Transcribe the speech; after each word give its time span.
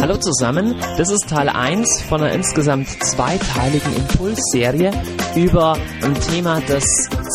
Hallo 0.00 0.16
zusammen, 0.16 0.74
das 0.96 1.10
ist 1.10 1.28
Teil 1.28 1.48
1 1.50 2.02
von 2.08 2.22
einer 2.22 2.32
insgesamt 2.32 2.88
zweiteiligen 2.88 3.94
Impulsserie 3.96 4.90
über 5.36 5.76
ein 6.02 6.14
Thema, 6.14 6.62
das 6.66 6.84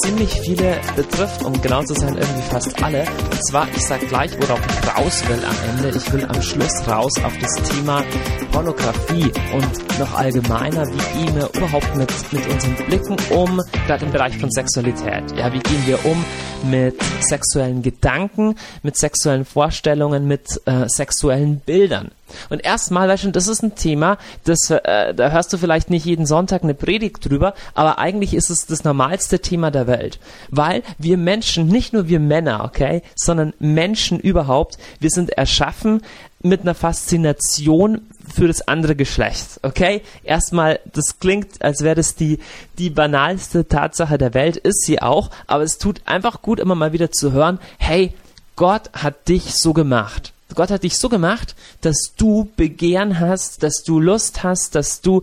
ziemlich 0.04 0.32
viele 0.42 0.80
betrifft, 0.96 1.44
um 1.44 1.60
genau 1.62 1.84
zu 1.84 1.94
sein, 1.94 2.18
irgendwie 2.18 2.42
fast 2.50 2.84
alle. 2.84 3.02
Und 3.02 3.46
zwar, 3.48 3.68
ich 3.76 3.86
sag 3.86 4.08
gleich, 4.08 4.32
worauf 4.40 4.60
ich 4.60 4.98
raus 4.98 5.24
will 5.28 5.44
am 5.44 5.78
Ende. 5.78 5.98
Ich 5.98 6.14
will 6.14 6.26
am 6.26 6.42
Schluss 6.42 6.88
raus 6.88 7.14
auf 7.24 7.34
das 7.40 7.70
Thema 7.70 8.04
Pornografie 8.52 9.32
und 9.54 10.00
noch 10.00 10.14
allgemeiner, 10.14 10.86
wie 10.88 11.26
gehen 11.26 11.36
wir 11.36 11.50
überhaupt 11.54 11.96
mit, 11.96 12.12
mit 12.32 12.48
unseren 12.48 12.76
Blicken 12.88 13.18
um, 13.32 13.62
gerade 13.88 14.06
im 14.06 14.12
Bereich 14.12 14.38
von 14.38 14.52
Sexualität. 14.52 15.24
Ja, 15.38 15.52
wie 15.52 15.60
gehen 15.60 15.86
wir 15.86 16.04
um 16.06 16.24
mit 16.70 16.96
sexuellen 17.22 17.82
Gedanken, 17.82 18.56
mit 18.84 18.98
sexuellen 18.98 19.46
Vorstellungen, 19.46 20.28
mit 20.28 20.62
äh, 20.66 20.88
sexuellen 20.88 21.60
Bildern. 21.60 22.12
Und 22.50 22.64
erstmal, 22.64 23.08
weißt 23.08 23.26
du, 23.26 23.32
das 23.32 23.48
ist 23.48 23.64
ein 23.64 23.76
Thema, 23.76 24.18
das, 24.44 24.70
äh, 24.70 25.14
da 25.14 25.32
hörst 25.32 25.52
du 25.54 25.58
vielleicht 25.58 25.90
nicht 25.90 26.06
jeden 26.06 26.26
Sonntag 26.26 26.64
eine 26.64 26.74
Predigt 26.74 27.28
drüber, 27.30 27.54
aber 27.74 28.00
eigentlich 28.00 28.34
ist 28.34 28.50
es 28.50 28.66
das 28.66 28.84
normalste 28.84 29.40
Thema 29.40 29.72
der 29.72 29.88
Welt. 29.88 30.20
Weil 30.50 30.84
wir 30.98 31.18
Menschen, 31.18 31.68
nicht 31.68 31.94
nur 31.94 32.08
wir 32.08 32.20
Männer, 32.20 32.64
okay, 32.64 33.02
sondern 33.16 33.54
Menschen 33.60 34.20
überhaupt, 34.20 34.78
wir 35.00 35.10
sind 35.10 35.32
erschaffen 35.32 36.02
mit 36.42 36.62
einer 36.62 36.76
Faszination 36.76 38.02
für 38.34 38.48
das 38.48 38.68
andere 38.68 38.96
Geschlecht, 38.96 39.60
okay? 39.64 40.02
Erstmal, 40.24 40.80
das 40.94 41.20
klingt, 41.20 41.64
als 41.64 41.82
wäre 41.82 41.96
das 41.96 42.16
die, 42.16 42.40
die 42.78 42.90
banalste 42.92 43.68
Tatsache 43.68 44.18
der 44.18 44.34
Welt, 44.34 44.58
ist 44.58 44.86
sie 44.86 45.02
auch, 45.02 45.32
aber 45.48 45.64
es 45.64 45.80
tut 45.80 46.02
einfach 46.06 46.42
gut, 46.42 46.60
immer 46.60 46.76
mal 46.76 46.94
wieder 46.94 47.12
zu 47.12 47.32
hören, 47.32 47.60
hey, 47.78 48.14
Gott 48.56 48.90
hat 48.94 49.28
dich 49.28 49.56
so 49.56 49.74
gemacht. 49.74 50.34
Gott 50.56 50.72
hat 50.72 50.84
dich 50.84 50.98
so 50.98 51.10
gemacht, 51.10 51.56
dass 51.82 52.14
du 52.18 52.50
Begehren 52.56 53.20
hast, 53.20 53.64
dass 53.64 53.84
du 53.84 54.00
Lust 54.00 54.44
hast, 54.44 54.76
dass 54.76 55.02
du 55.02 55.22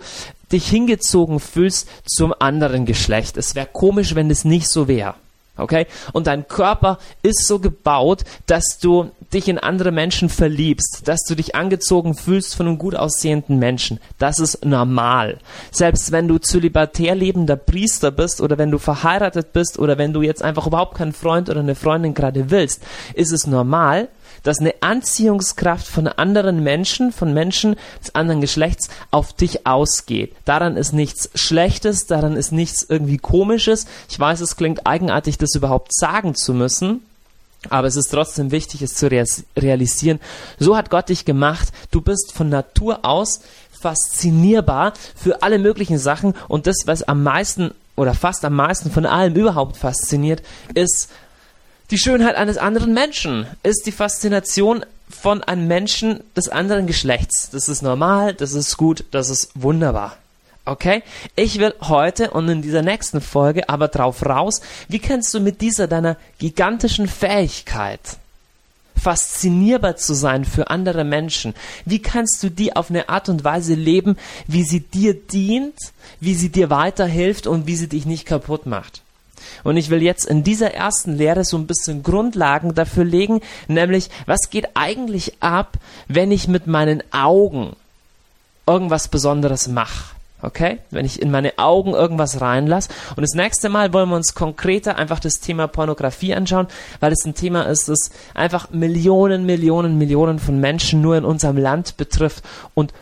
dich 0.52 0.68
hingezogen 0.68 1.40
fühlst 1.40 1.88
zum 2.04 2.34
anderen 2.38 2.84
Geschlecht. 2.84 3.36
Es 3.36 3.54
wäre 3.54 3.68
komisch, 3.72 4.14
wenn 4.14 4.30
es 4.30 4.44
nicht 4.44 4.68
so 4.68 4.86
wäre. 4.88 5.14
Okay? 5.56 5.86
Und 6.12 6.26
dein 6.26 6.48
Körper 6.48 6.98
ist 7.22 7.46
so 7.46 7.58
gebaut, 7.58 8.24
dass 8.46 8.78
du 8.80 9.10
dich 9.34 9.48
in 9.48 9.58
andere 9.58 9.92
Menschen 9.92 10.28
verliebst, 10.28 11.02
dass 11.04 11.20
du 11.24 11.34
dich 11.34 11.54
angezogen 11.54 12.14
fühlst 12.14 12.54
von 12.54 12.66
einem 12.66 12.78
gut 12.78 12.94
aussehenden 12.94 13.58
Menschen. 13.58 14.00
Das 14.18 14.38
ist 14.38 14.64
normal. 14.64 15.38
Selbst 15.70 16.10
wenn 16.10 16.28
du 16.28 16.38
zölibatär 16.38 17.14
lebender 17.14 17.56
Priester 17.56 18.10
bist 18.10 18.40
oder 18.40 18.58
wenn 18.58 18.70
du 18.70 18.78
verheiratet 18.78 19.52
bist 19.52 19.78
oder 19.78 19.98
wenn 19.98 20.12
du 20.12 20.22
jetzt 20.22 20.42
einfach 20.42 20.66
überhaupt 20.66 20.96
keinen 20.96 21.12
Freund 21.12 21.50
oder 21.50 21.60
eine 21.60 21.74
Freundin 21.74 22.14
gerade 22.14 22.50
willst, 22.50 22.82
ist 23.14 23.32
es 23.32 23.46
normal, 23.46 24.08
dass 24.42 24.58
eine 24.58 24.74
Anziehungskraft 24.80 25.86
von 25.86 26.08
anderen 26.08 26.62
Menschen, 26.62 27.12
von 27.12 27.32
Menschen 27.32 27.76
des 28.00 28.14
anderen 28.14 28.40
Geschlechts 28.40 28.88
auf 29.10 29.32
dich 29.32 29.66
ausgeht. 29.66 30.34
Daran 30.44 30.76
ist 30.76 30.92
nichts 30.92 31.30
Schlechtes, 31.34 32.06
daran 32.06 32.36
ist 32.36 32.52
nichts 32.52 32.84
irgendwie 32.88 33.18
Komisches. 33.18 33.86
Ich 34.08 34.18
weiß, 34.18 34.40
es 34.40 34.56
klingt 34.56 34.86
eigenartig, 34.86 35.38
das 35.38 35.54
überhaupt 35.54 35.94
sagen 35.94 36.34
zu 36.34 36.54
müssen. 36.54 37.00
Aber 37.70 37.86
es 37.86 37.96
ist 37.96 38.08
trotzdem 38.08 38.50
wichtig, 38.50 38.82
es 38.82 38.94
zu 38.94 39.08
realisieren. 39.56 40.20
So 40.58 40.76
hat 40.76 40.90
Gott 40.90 41.08
dich 41.08 41.24
gemacht. 41.24 41.68
Du 41.92 42.00
bist 42.00 42.32
von 42.32 42.48
Natur 42.48 43.04
aus 43.04 43.40
faszinierbar 43.70 44.94
für 45.14 45.42
alle 45.42 45.58
möglichen 45.58 45.98
Sachen. 45.98 46.34
Und 46.48 46.66
das, 46.66 46.76
was 46.86 47.02
am 47.02 47.22
meisten 47.22 47.72
oder 47.94 48.14
fast 48.14 48.44
am 48.44 48.54
meisten 48.54 48.90
von 48.90 49.06
allem 49.06 49.34
überhaupt 49.34 49.76
fasziniert, 49.76 50.42
ist 50.74 51.10
die 51.92 51.98
Schönheit 51.98 52.36
eines 52.36 52.56
anderen 52.56 52.94
Menschen 52.94 53.46
ist 53.62 53.82
die 53.84 53.92
Faszination 53.92 54.86
von 55.10 55.44
einem 55.44 55.68
Menschen 55.68 56.24
des 56.34 56.48
anderen 56.48 56.86
Geschlechts. 56.86 57.50
Das 57.50 57.68
ist 57.68 57.82
normal, 57.82 58.32
das 58.32 58.54
ist 58.54 58.78
gut, 58.78 59.04
das 59.10 59.28
ist 59.28 59.50
wunderbar. 59.54 60.16
Okay? 60.64 61.02
Ich 61.36 61.58
will 61.58 61.74
heute 61.82 62.30
und 62.30 62.48
in 62.48 62.62
dieser 62.62 62.80
nächsten 62.80 63.20
Folge 63.20 63.68
aber 63.68 63.88
drauf 63.88 64.24
raus, 64.24 64.62
wie 64.88 65.00
kannst 65.00 65.34
du 65.34 65.40
mit 65.40 65.60
dieser 65.60 65.86
deiner 65.86 66.16
gigantischen 66.38 67.08
Fähigkeit 67.08 68.00
faszinierbar 68.96 69.96
zu 69.96 70.14
sein 70.14 70.46
für 70.46 70.70
andere 70.70 71.04
Menschen? 71.04 71.52
Wie 71.84 72.00
kannst 72.00 72.42
du 72.42 72.48
die 72.48 72.74
auf 72.74 72.88
eine 72.88 73.10
Art 73.10 73.28
und 73.28 73.44
Weise 73.44 73.74
leben, 73.74 74.16
wie 74.46 74.62
sie 74.62 74.80
dir 74.80 75.12
dient, 75.12 75.76
wie 76.20 76.34
sie 76.34 76.48
dir 76.48 76.70
weiterhilft 76.70 77.46
und 77.46 77.66
wie 77.66 77.76
sie 77.76 77.88
dich 77.88 78.06
nicht 78.06 78.24
kaputt 78.24 78.64
macht? 78.64 79.02
Und 79.64 79.76
ich 79.76 79.90
will 79.90 80.02
jetzt 80.02 80.24
in 80.26 80.44
dieser 80.44 80.74
ersten 80.74 81.16
Lehre 81.16 81.44
so 81.44 81.56
ein 81.56 81.66
bisschen 81.66 82.02
Grundlagen 82.02 82.74
dafür 82.74 83.04
legen, 83.04 83.40
nämlich 83.68 84.10
was 84.26 84.50
geht 84.50 84.68
eigentlich 84.74 85.34
ab, 85.40 85.76
wenn 86.08 86.30
ich 86.30 86.48
mit 86.48 86.66
meinen 86.66 87.02
Augen 87.12 87.76
irgendwas 88.66 89.08
Besonderes 89.08 89.68
mache. 89.68 90.14
Okay? 90.42 90.78
Wenn 90.90 91.06
ich 91.06 91.22
in 91.22 91.30
meine 91.30 91.56
Augen 91.58 91.92
irgendwas 91.92 92.40
reinlasse. 92.40 92.90
Und 93.16 93.22
das 93.22 93.34
nächste 93.34 93.68
Mal 93.68 93.92
wollen 93.92 94.08
wir 94.08 94.16
uns 94.16 94.34
konkreter 94.34 94.96
einfach 94.96 95.20
das 95.20 95.34
Thema 95.34 95.68
Pornografie 95.68 96.34
anschauen, 96.34 96.66
weil 97.00 97.12
es 97.12 97.24
ein 97.24 97.34
Thema 97.34 97.62
ist, 97.62 97.88
das 97.88 98.10
einfach 98.34 98.70
Millionen, 98.70 99.46
Millionen, 99.46 99.98
Millionen 99.98 100.40
von 100.40 100.58
Menschen 100.58 101.00
nur 101.00 101.16
in 101.16 101.24
unserem 101.24 101.56
Land 101.56 101.96
betrifft 101.96 102.42
und 102.74 102.92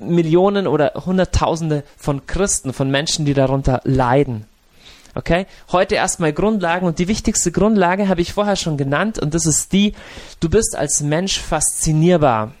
Millionen 0.00 0.66
oder 0.66 0.92
Hunderttausende 1.06 1.84
von 1.96 2.26
Christen, 2.26 2.72
von 2.72 2.90
Menschen, 2.90 3.24
die 3.24 3.34
darunter 3.34 3.80
leiden. 3.84 4.46
Okay? 5.14 5.46
Heute 5.72 5.96
erstmal 5.96 6.32
Grundlagen 6.32 6.86
und 6.86 6.98
die 6.98 7.08
wichtigste 7.08 7.52
Grundlage 7.52 8.08
habe 8.08 8.20
ich 8.20 8.32
vorher 8.32 8.56
schon 8.56 8.76
genannt 8.76 9.18
und 9.18 9.34
das 9.34 9.46
ist 9.46 9.72
die, 9.72 9.94
du 10.40 10.48
bist 10.48 10.76
als 10.76 11.00
Mensch 11.00 11.38
faszinierbar. 11.40 12.52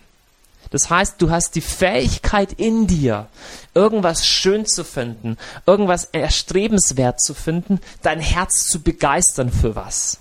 Das 0.70 0.88
heißt, 0.88 1.20
du 1.20 1.30
hast 1.30 1.56
die 1.56 1.60
Fähigkeit 1.60 2.52
in 2.52 2.86
dir, 2.86 3.26
irgendwas 3.74 4.26
schön 4.26 4.66
zu 4.66 4.84
finden, 4.84 5.36
irgendwas 5.66 6.04
erstrebenswert 6.04 7.20
zu 7.20 7.34
finden, 7.34 7.80
dein 8.02 8.20
Herz 8.20 8.66
zu 8.66 8.80
begeistern 8.80 9.50
für 9.50 9.74
was. 9.74 10.20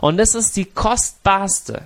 Und 0.00 0.16
das 0.16 0.34
ist 0.34 0.56
die 0.56 0.64
kostbarste 0.64 1.82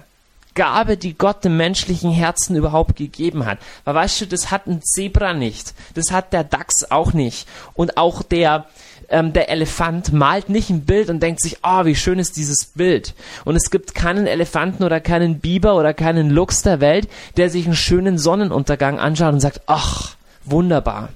Gabe, 0.54 0.96
die 0.96 1.16
Gott 1.16 1.44
dem 1.44 1.56
menschlichen 1.56 2.10
Herzen 2.10 2.56
überhaupt 2.56 2.96
gegeben 2.96 3.46
hat. 3.46 3.58
Weil 3.84 3.94
weißt 3.94 4.22
du, 4.22 4.26
das 4.26 4.50
hat 4.50 4.66
ein 4.66 4.82
Zebra 4.82 5.34
nicht, 5.34 5.74
das 5.94 6.10
hat 6.10 6.32
der 6.32 6.44
Dachs 6.44 6.90
auch 6.90 7.12
nicht 7.12 7.46
und 7.74 7.96
auch 7.96 8.22
der 8.22 8.66
ähm, 9.08 9.32
der 9.32 9.48
Elefant 9.48 10.12
malt 10.12 10.48
nicht 10.48 10.70
ein 10.70 10.84
Bild 10.84 11.08
und 11.10 11.22
denkt 11.22 11.40
sich, 11.40 11.58
oh, 11.62 11.84
wie 11.84 11.94
schön 11.94 12.18
ist 12.18 12.36
dieses 12.36 12.66
Bild. 12.66 13.14
Und 13.44 13.56
es 13.56 13.70
gibt 13.70 13.94
keinen 13.94 14.26
Elefanten 14.26 14.84
oder 14.84 15.00
keinen 15.00 15.40
Biber 15.40 15.76
oder 15.76 15.94
keinen 15.94 16.30
Luchs 16.30 16.62
der 16.62 16.80
Welt, 16.80 17.08
der 17.36 17.50
sich 17.50 17.66
einen 17.66 17.76
schönen 17.76 18.18
Sonnenuntergang 18.18 18.98
anschaut 18.98 19.32
und 19.32 19.40
sagt, 19.40 19.62
ach, 19.66 20.16
wunderbar. 20.44 21.10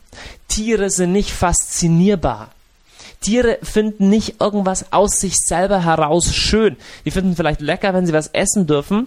Tiere 0.48 0.90
sind 0.90 1.12
nicht 1.12 1.30
faszinierbar. 1.30 2.50
Tiere 3.20 3.58
finden 3.62 4.08
nicht 4.08 4.40
irgendwas 4.40 4.92
aus 4.92 5.20
sich 5.20 5.36
selber 5.36 5.84
heraus 5.84 6.34
schön. 6.34 6.76
Die 7.04 7.10
finden 7.10 7.36
vielleicht 7.36 7.60
lecker, 7.60 7.94
wenn 7.94 8.06
sie 8.06 8.12
was 8.12 8.28
essen 8.28 8.66
dürfen, 8.66 9.06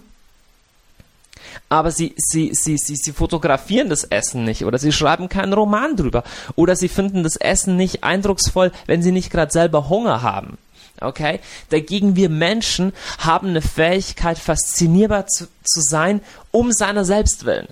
aber 1.68 1.90
sie, 1.90 2.14
sie, 2.16 2.50
sie, 2.52 2.76
sie, 2.78 2.96
sie 2.96 3.12
fotografieren 3.12 3.88
das 3.88 4.04
Essen 4.04 4.44
nicht 4.44 4.64
oder 4.64 4.78
sie 4.78 4.92
schreiben 4.92 5.28
keinen 5.28 5.52
Roman 5.52 5.96
drüber 5.96 6.22
oder 6.54 6.76
sie 6.76 6.88
finden 6.88 7.22
das 7.22 7.36
Essen 7.36 7.76
nicht 7.76 8.04
eindrucksvoll, 8.04 8.72
wenn 8.86 9.02
sie 9.02 9.12
nicht 9.12 9.30
gerade 9.30 9.52
selber 9.52 9.88
Hunger 9.88 10.22
haben. 10.22 10.58
Okay? 11.00 11.40
Dagegen 11.70 12.16
wir 12.16 12.28
Menschen 12.28 12.92
haben 13.18 13.48
eine 13.48 13.62
Fähigkeit, 13.62 14.38
faszinierbar 14.38 15.26
zu, 15.26 15.46
zu 15.62 15.80
sein, 15.80 16.20
um 16.52 16.72
seiner 16.72 17.04
selbst 17.04 17.44
willen. 17.44 17.68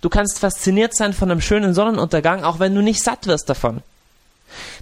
Du 0.00 0.08
kannst 0.08 0.38
fasziniert 0.38 0.94
sein 0.94 1.12
von 1.12 1.30
einem 1.30 1.40
schönen 1.40 1.74
Sonnenuntergang, 1.74 2.44
auch 2.44 2.60
wenn 2.60 2.74
du 2.74 2.82
nicht 2.82 3.02
satt 3.02 3.26
wirst 3.26 3.48
davon. 3.48 3.82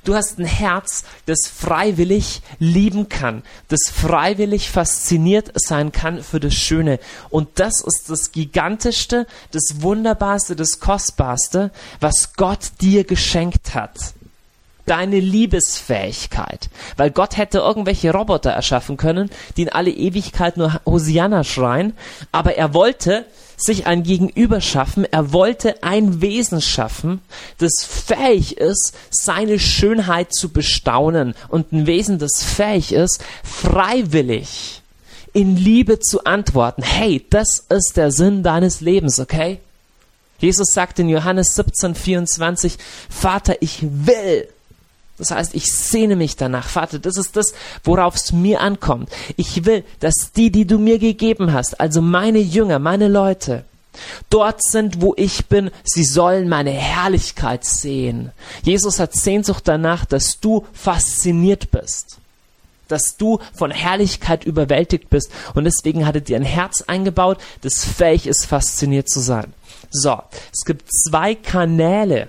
Du 0.05 0.15
hast 0.15 0.39
ein 0.39 0.47
Herz, 0.47 1.05
das 1.27 1.47
freiwillig 1.47 2.43
lieben 2.59 3.09
kann, 3.09 3.43
das 3.69 3.91
freiwillig 3.93 4.71
fasziniert 4.71 5.53
sein 5.55 5.93
kann 5.93 6.23
für 6.23 6.41
das 6.41 6.55
Schöne. 6.55 6.99
Und 7.31 7.49
das 7.59 7.81
ist 7.81 8.09
das 8.09 8.33
Gigantischste, 8.33 9.27
das 9.53 9.83
Wunderbarste, 9.83 10.57
das 10.57 10.81
Kostbarste, 10.81 11.71
was 12.01 12.35
Gott 12.37 12.73
dir 12.81 13.05
geschenkt 13.05 13.75
hat 13.75 14.16
deine 14.87 15.21
Liebesfähigkeit. 15.21 16.71
Weil 16.97 17.11
Gott 17.11 17.37
hätte 17.37 17.59
irgendwelche 17.59 18.13
Roboter 18.13 18.51
erschaffen 18.51 18.97
können, 18.97 19.31
die 19.57 19.63
in 19.63 19.69
alle 19.69 19.91
Ewigkeit 19.91 20.57
nur 20.57 20.81
Hosianna 20.87 21.45
schreien, 21.45 21.93
aber 22.33 22.57
er 22.57 22.73
wollte 22.73 23.27
sich 23.57 23.87
ein 23.87 24.03
Gegenüber 24.03 24.61
schaffen, 24.61 25.05
er 25.11 25.33
wollte 25.33 25.83
ein 25.83 26.21
Wesen 26.21 26.61
schaffen, 26.61 27.21
das 27.59 27.73
fähig 27.85 28.59
ist, 28.59 28.95
seine 29.11 29.59
Schönheit 29.59 30.35
zu 30.35 30.51
bestaunen 30.51 31.35
und 31.49 31.73
ein 31.73 31.87
Wesen, 31.87 32.19
das 32.19 32.43
fähig 32.43 32.93
ist, 32.93 33.23
freiwillig 33.43 34.83
in 35.33 35.57
Liebe 35.57 36.01
zu 36.01 36.25
antworten. 36.25 36.83
Hey, 36.83 37.25
das 37.29 37.67
ist 37.69 37.97
der 37.97 38.11
Sinn 38.11 38.43
deines 38.43 38.81
Lebens, 38.81 39.21
okay? 39.21 39.59
Jesus 40.39 40.69
sagt 40.73 40.99
in 40.99 41.09
Johannes 41.09 41.55
17, 41.55 41.95
24, 41.95 42.77
Vater, 43.09 43.57
ich 43.61 43.81
will, 43.83 44.49
Das 45.19 45.31
heißt, 45.31 45.55
ich 45.55 45.73
sehne 45.73 46.17
mich 46.17 46.37
danach. 46.37 46.69
Vater, 46.69 46.99
das 46.99 47.17
ist 47.17 47.37
das, 47.37 47.55
worauf 47.85 48.17
es 48.17 48.33
mir 48.33 48.61
ankommt. 48.61 49.11
Ich 49.37 49.65
will, 49.65 49.85
dass 50.01 50.33
die, 50.37 50.51
die 50.51 50.67
du 50.67 50.79
mir 50.79 50.99
gegeben 50.99 51.53
hast, 51.53 51.81
also 51.81 52.03
meine 52.03 52.39
Jünger, 52.39 52.79
meine 52.79 53.09
Leute, 53.09 53.65
dort 54.29 54.63
sind, 54.63 55.01
wo 55.01 55.15
ich 55.17 55.47
bin, 55.47 55.71
sie 55.85 56.05
sollen 56.05 56.49
meine 56.49 56.71
Herrlichkeit 56.71 57.65
sehen. 57.65 58.33
Jesus 58.63 59.01
hat 59.01 59.15
Sehnsucht 59.15 59.67
danach, 59.67 60.05
dass 60.05 60.39
du 60.41 60.67
fasziniert 60.75 61.71
bist. 61.71 62.19
Dass 62.89 63.17
du 63.17 63.41
von 63.55 63.71
Herrlichkeit 63.71 64.45
überwältigt 64.45 65.11
bist. 65.11 65.31
Und 65.55 65.65
deswegen 65.65 66.07
hat 66.07 66.15
er 66.15 66.21
dir 66.21 66.37
ein 66.37 66.43
Herz 66.43 66.83
eingebaut, 66.83 67.39
das 67.63 67.85
fähig 67.85 68.27
ist, 68.27 68.45
fasziniert 68.45 69.09
zu 69.09 69.21
sein. 69.21 69.53
So, 69.91 70.21
es 70.53 70.65
gibt 70.65 70.93
zwei 70.93 71.35
Kanäle, 71.35 72.29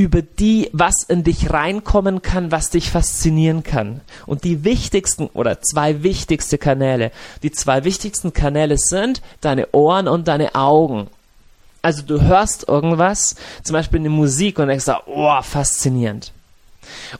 über 0.00 0.22
die, 0.22 0.70
was 0.72 1.02
in 1.08 1.24
dich 1.24 1.50
reinkommen 1.50 2.22
kann, 2.22 2.50
was 2.50 2.70
dich 2.70 2.90
faszinieren 2.90 3.62
kann. 3.62 4.00
Und 4.24 4.44
die 4.44 4.64
wichtigsten 4.64 5.26
oder 5.34 5.60
zwei 5.60 6.02
wichtigste 6.02 6.56
Kanäle, 6.56 7.12
die 7.42 7.52
zwei 7.52 7.84
wichtigsten 7.84 8.32
Kanäle 8.32 8.78
sind 8.78 9.20
deine 9.42 9.68
Ohren 9.72 10.08
und 10.08 10.26
deine 10.26 10.54
Augen. 10.54 11.08
Also 11.82 12.00
du 12.00 12.22
hörst 12.22 12.66
irgendwas, 12.66 13.36
zum 13.62 13.74
Beispiel 13.74 14.00
eine 14.00 14.08
Musik 14.08 14.58
und 14.58 14.68
denkst, 14.68 14.86
oh, 15.04 15.42
faszinierend. 15.42 16.32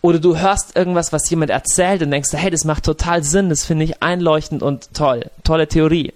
Oder 0.01 0.19
du 0.19 0.39
hörst 0.39 0.75
irgendwas, 0.75 1.13
was 1.13 1.29
jemand 1.29 1.51
erzählt 1.51 2.01
und 2.01 2.11
denkst, 2.11 2.31
hey, 2.33 2.51
das 2.51 2.65
macht 2.65 2.85
total 2.85 3.23
Sinn, 3.23 3.51
das 3.51 3.67
finde 3.67 3.85
ich 3.85 4.03
einleuchtend 4.03 4.63
und 4.63 4.95
toll, 4.95 5.31
tolle 5.45 5.69
Theorie. 5.69 6.15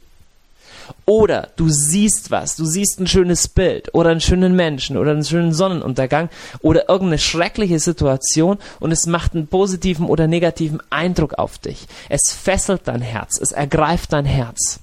Oder 1.07 1.49
du 1.57 1.69
siehst 1.69 2.31
was, 2.31 2.57
du 2.57 2.65
siehst 2.65 2.99
ein 2.99 3.07
schönes 3.07 3.49
Bild 3.49 3.93
oder 3.95 4.11
einen 4.11 4.21
schönen 4.21 4.57
Menschen 4.57 4.97
oder 4.97 5.11
einen 5.11 5.25
schönen 5.25 5.53
Sonnenuntergang 5.53 6.31
oder 6.61 6.89
irgendeine 6.89 7.19
schreckliche 7.19 7.79
Situation 7.79 8.59
und 8.81 8.93
es 8.93 9.07
macht 9.07 9.35
einen 9.35 9.47
positiven 9.47 10.07
oder 10.07 10.27
negativen 10.27 10.81
Eindruck 10.91 11.35
auf 11.35 11.59
dich. 11.59 11.87
Es 12.09 12.33
fesselt 12.33 12.83
dein 12.85 13.03
Herz, 13.03 13.39
es 13.41 13.53
ergreift 13.53 14.13
dein 14.13 14.25
Herz. 14.25 14.81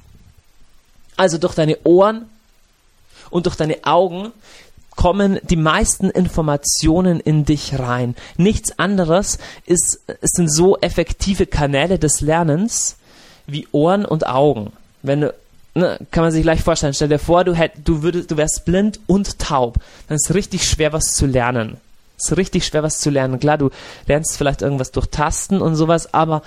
Also 1.17 1.37
durch 1.37 1.55
deine 1.55 1.77
Ohren 1.83 2.29
und 3.29 3.45
durch 3.47 3.55
deine 3.55 3.77
Augen 3.83 4.31
kommen 4.95 5.39
die 5.43 5.55
meisten 5.55 6.09
Informationen 6.09 7.19
in 7.19 7.45
dich 7.45 7.79
rein. 7.79 8.15
Nichts 8.37 8.77
anderes 8.77 9.39
ist, 9.65 10.01
es 10.07 10.31
sind 10.31 10.53
so 10.53 10.77
effektive 10.77 11.47
Kanäle 11.47 11.97
des 11.97 12.21
Lernens 12.21 12.97
wie 13.47 13.67
Ohren 13.71 14.05
und 14.05 14.27
Augen. 14.27 14.73
Wenn 15.01 15.21
du 15.21 15.33
ne, 15.73 15.97
kann 16.11 16.23
man 16.23 16.31
sich 16.31 16.43
gleich 16.43 16.61
vorstellen. 16.61 16.93
Stell 16.93 17.09
dir 17.09 17.19
vor, 17.19 17.43
du, 17.43 17.53
hätt, 17.53 17.73
du, 17.83 18.03
würdest, 18.03 18.31
du 18.31 18.37
wärst 18.37 18.65
blind 18.65 18.99
und 19.07 19.39
taub. 19.39 19.77
Dann 20.07 20.15
ist 20.15 20.29
es 20.29 20.35
richtig 20.35 20.67
schwer, 20.67 20.93
was 20.93 21.13
zu 21.13 21.25
lernen. 21.25 21.77
Es 22.17 22.31
ist 22.31 22.37
richtig 22.37 22.65
schwer, 22.65 22.83
was 22.83 22.99
zu 22.99 23.09
lernen. 23.09 23.39
Klar, 23.39 23.57
du 23.57 23.71
lernst 24.05 24.37
vielleicht 24.37 24.61
irgendwas 24.61 24.91
durch 24.91 25.07
Tasten 25.07 25.59
und 25.59 25.75
sowas, 25.75 26.13
aber 26.13 26.43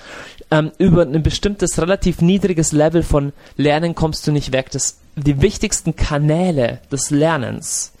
ähm, 0.49 0.71
über 0.77 1.01
ein 1.01 1.23
bestimmtes, 1.23 1.79
relativ 1.79 2.21
niedriges 2.21 2.71
Level 2.71 3.03
von 3.03 3.33
Lernen 3.57 3.93
kommst 3.93 4.25
du 4.25 4.31
nicht 4.31 4.53
weg. 4.53 4.71
Das, 4.71 4.97
die 5.15 5.41
wichtigsten 5.41 5.95
Kanäle 5.95 6.79
des 6.91 7.09
Lernens 7.09 7.91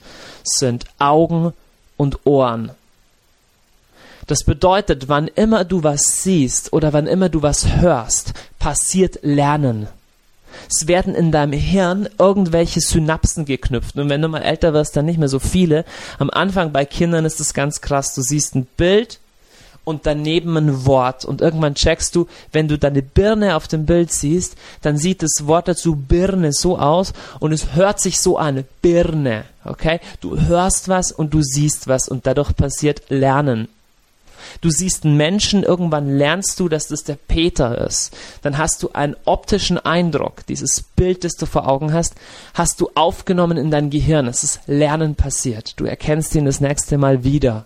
sind 0.43 0.85
Augen 0.99 1.51
und 1.97 2.25
Ohren. 2.25 2.71
Das 4.27 4.43
bedeutet, 4.43 5.09
wann 5.09 5.27
immer 5.27 5.65
du 5.65 5.83
was 5.83 6.23
siehst 6.23 6.71
oder 6.71 6.93
wann 6.93 7.07
immer 7.07 7.29
du 7.29 7.41
was 7.41 7.75
hörst, 7.75 8.33
passiert 8.57 9.19
Lernen 9.21 9.87
es 10.69 10.87
werden 10.87 11.15
in 11.15 11.31
deinem 11.31 11.53
Hirn 11.53 12.09
irgendwelche 12.17 12.81
Synapsen 12.81 13.45
geknüpft. 13.45 13.95
Und 13.97 14.09
wenn 14.09 14.21
du 14.21 14.27
mal 14.27 14.41
älter 14.41 14.73
wirst, 14.73 14.95
dann 14.95 15.05
nicht 15.05 15.19
mehr 15.19 15.29
so 15.29 15.39
viele. 15.39 15.85
Am 16.19 16.29
Anfang 16.29 16.71
bei 16.71 16.85
Kindern 16.85 17.25
ist 17.25 17.39
es 17.39 17.53
ganz 17.53 17.81
krass. 17.81 18.13
Du 18.13 18.21
siehst 18.21 18.55
ein 18.55 18.67
Bild 18.77 19.19
und 19.85 20.05
daneben 20.05 20.57
ein 20.57 20.85
Wort. 20.85 21.23
Und 21.23 21.41
irgendwann 21.41 21.75
checkst 21.75 22.15
du, 22.15 22.27
wenn 22.51 22.67
du 22.67 22.77
deine 22.77 23.01
Birne 23.01 23.55
auf 23.55 23.67
dem 23.67 23.85
Bild 23.85 24.11
siehst, 24.11 24.55
dann 24.81 24.97
sieht 24.97 25.23
das 25.23 25.47
Wort 25.47 25.67
dazu 25.67 25.95
Birne 25.95 26.51
so 26.51 26.77
aus 26.77 27.13
und 27.39 27.53
es 27.53 27.75
hört 27.75 28.01
sich 28.01 28.19
so 28.19 28.37
an. 28.37 28.65
Birne. 28.81 29.45
Okay? 29.63 30.01
Du 30.19 30.39
hörst 30.39 30.89
was 30.89 31.11
und 31.11 31.33
du 31.33 31.41
siehst 31.41 31.87
was 31.87 32.09
und 32.09 32.27
dadurch 32.27 32.55
passiert 32.55 33.03
Lernen 33.09 33.69
du 34.61 34.69
siehst 34.69 35.05
einen 35.05 35.17
Menschen, 35.17 35.63
irgendwann 35.63 36.17
lernst 36.17 36.59
du, 36.59 36.69
dass 36.69 36.87
das 36.87 37.03
der 37.03 37.15
Peter 37.15 37.77
ist. 37.85 38.15
Dann 38.41 38.57
hast 38.57 38.81
du 38.83 38.89
einen 38.93 39.15
optischen 39.25 39.77
Eindruck, 39.77 40.45
dieses 40.47 40.83
Bild, 40.83 41.23
das 41.23 41.33
du 41.33 41.45
vor 41.45 41.67
Augen 41.67 41.93
hast, 41.93 42.15
hast 42.53 42.81
du 42.81 42.89
aufgenommen 42.95 43.57
in 43.57 43.71
dein 43.71 43.89
Gehirn. 43.89 44.27
Es 44.27 44.43
ist 44.43 44.61
Lernen 44.67 45.15
passiert. 45.15 45.79
Du 45.79 45.85
erkennst 45.85 46.35
ihn 46.35 46.45
das 46.45 46.61
nächste 46.61 46.97
Mal 46.97 47.23
wieder. 47.23 47.65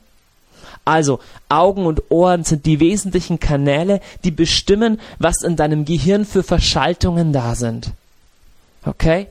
Also, 0.86 1.20
Augen 1.50 1.86
und 1.86 2.10
Ohren 2.10 2.44
sind 2.44 2.66
die 2.66 2.80
wesentlichen 2.80 3.40
Kanäle, 3.40 4.02
die 4.24 4.32
bestimmen, 4.32 5.00
was 5.20 5.44
in 5.44 5.56
deinem 5.56 5.86
Gehirn 5.86 6.26
für 6.26 6.42
Verschaltungen 6.42 7.32
da 7.32 7.56
sind. 7.56 7.92
Okay? 8.86 9.28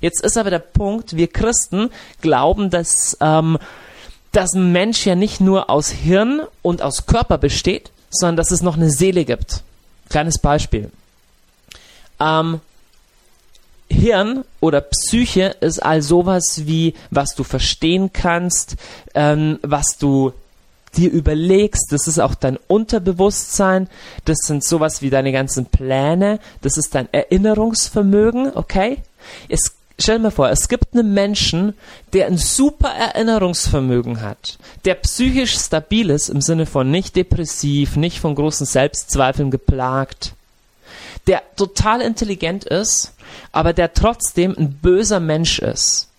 Jetzt 0.00 0.22
ist 0.22 0.38
aber 0.38 0.50
der 0.50 0.60
Punkt, 0.60 1.16
wir 1.16 1.28
Christen 1.28 1.90
glauben, 2.20 2.70
dass 2.70 3.16
ähm, 3.20 3.58
dass 4.32 4.54
ein 4.54 4.72
Mensch 4.72 5.06
ja 5.06 5.14
nicht 5.14 5.40
nur 5.40 5.70
aus 5.70 5.90
Hirn 5.90 6.42
und 6.62 6.82
aus 6.82 7.06
Körper 7.06 7.38
besteht, 7.38 7.90
sondern 8.10 8.36
dass 8.36 8.50
es 8.50 8.62
noch 8.62 8.76
eine 8.76 8.90
Seele 8.90 9.24
gibt. 9.24 9.62
Kleines 10.08 10.38
Beispiel. 10.38 10.90
Ähm, 12.18 12.60
Hirn 13.88 14.44
oder 14.60 14.80
Psyche 14.80 15.56
ist 15.60 15.80
all 15.80 16.02
sowas 16.02 16.62
wie, 16.64 16.94
was 17.10 17.34
du 17.34 17.42
verstehen 17.42 18.12
kannst, 18.12 18.76
ähm, 19.14 19.58
was 19.62 19.98
du 19.98 20.32
dir 20.96 21.10
überlegst, 21.10 21.92
das 21.92 22.06
ist 22.06 22.18
auch 22.18 22.34
dein 22.34 22.58
Unterbewusstsein, 22.68 23.88
das 24.24 24.38
sind 24.44 24.64
sowas 24.64 25.02
wie 25.02 25.10
deine 25.10 25.32
ganzen 25.32 25.66
Pläne, 25.66 26.40
das 26.62 26.76
ist 26.76 26.94
dein 26.94 27.08
Erinnerungsvermögen, 27.12 28.52
okay? 28.54 28.98
Es 29.48 29.74
stell 30.00 30.18
dir 30.18 30.24
mal 30.24 30.30
vor, 30.30 30.50
es 30.50 30.68
gibt 30.68 30.94
einen 30.94 31.12
Menschen, 31.14 31.74
der 32.12 32.26
ein 32.26 32.38
super 32.38 32.90
Erinnerungsvermögen 32.90 34.20
hat, 34.20 34.58
der 34.84 34.94
psychisch 34.96 35.58
stabil 35.58 36.10
ist 36.10 36.28
im 36.28 36.40
Sinne 36.40 36.66
von 36.66 36.90
nicht 36.90 37.16
depressiv, 37.16 37.96
nicht 37.96 38.20
von 38.20 38.34
großen 38.34 38.66
Selbstzweifeln 38.66 39.50
geplagt, 39.50 40.34
der 41.26 41.42
total 41.56 42.00
intelligent 42.00 42.64
ist, 42.64 43.12
aber 43.52 43.72
der 43.72 43.92
trotzdem 43.94 44.54
ein 44.58 44.72
böser 44.72 45.20
Mensch 45.20 45.58
ist. 45.58 46.10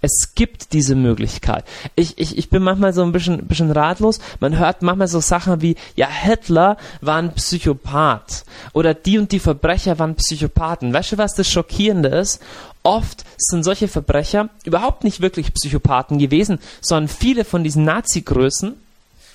Es 0.00 0.34
gibt 0.34 0.72
diese 0.72 0.94
Möglichkeit. 0.94 1.64
Ich, 1.96 2.18
ich, 2.18 2.38
ich 2.38 2.50
bin 2.50 2.62
manchmal 2.62 2.92
so 2.92 3.02
ein 3.02 3.12
bisschen, 3.12 3.46
bisschen 3.46 3.70
ratlos. 3.70 4.20
Man 4.38 4.58
hört 4.58 4.82
manchmal 4.82 5.08
so 5.08 5.20
Sachen 5.20 5.60
wie, 5.60 5.76
ja, 5.96 6.08
Hitler 6.08 6.76
war 7.00 7.18
ein 7.18 7.34
Psychopath. 7.34 8.44
Oder 8.72 8.94
die 8.94 9.18
und 9.18 9.32
die 9.32 9.40
Verbrecher 9.40 9.98
waren 9.98 10.14
Psychopathen. 10.14 10.92
Weißt 10.92 11.12
du, 11.12 11.18
was 11.18 11.34
das 11.34 11.48
Schockierende 11.48 12.10
ist? 12.10 12.40
Oft 12.88 13.26
sind 13.36 13.64
solche 13.64 13.86
Verbrecher 13.86 14.48
überhaupt 14.64 15.04
nicht 15.04 15.20
wirklich 15.20 15.52
Psychopathen 15.52 16.18
gewesen, 16.18 16.58
sondern 16.80 17.08
viele 17.08 17.44
von 17.44 17.62
diesen 17.62 17.84
Nazi-Größen 17.84 18.76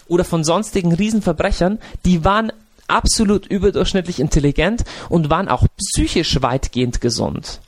oder 0.08 0.24
von 0.24 0.44
sonstigen 0.44 0.92
Riesenverbrechern, 0.92 1.78
die 2.04 2.26
waren 2.26 2.52
absolut 2.88 3.46
überdurchschnittlich 3.46 4.20
intelligent 4.20 4.86
und 5.08 5.30
waren 5.30 5.50
auch 5.50 5.68
psychisch 5.78 6.42
weitgehend 6.42 7.00
gesund. 7.00 7.60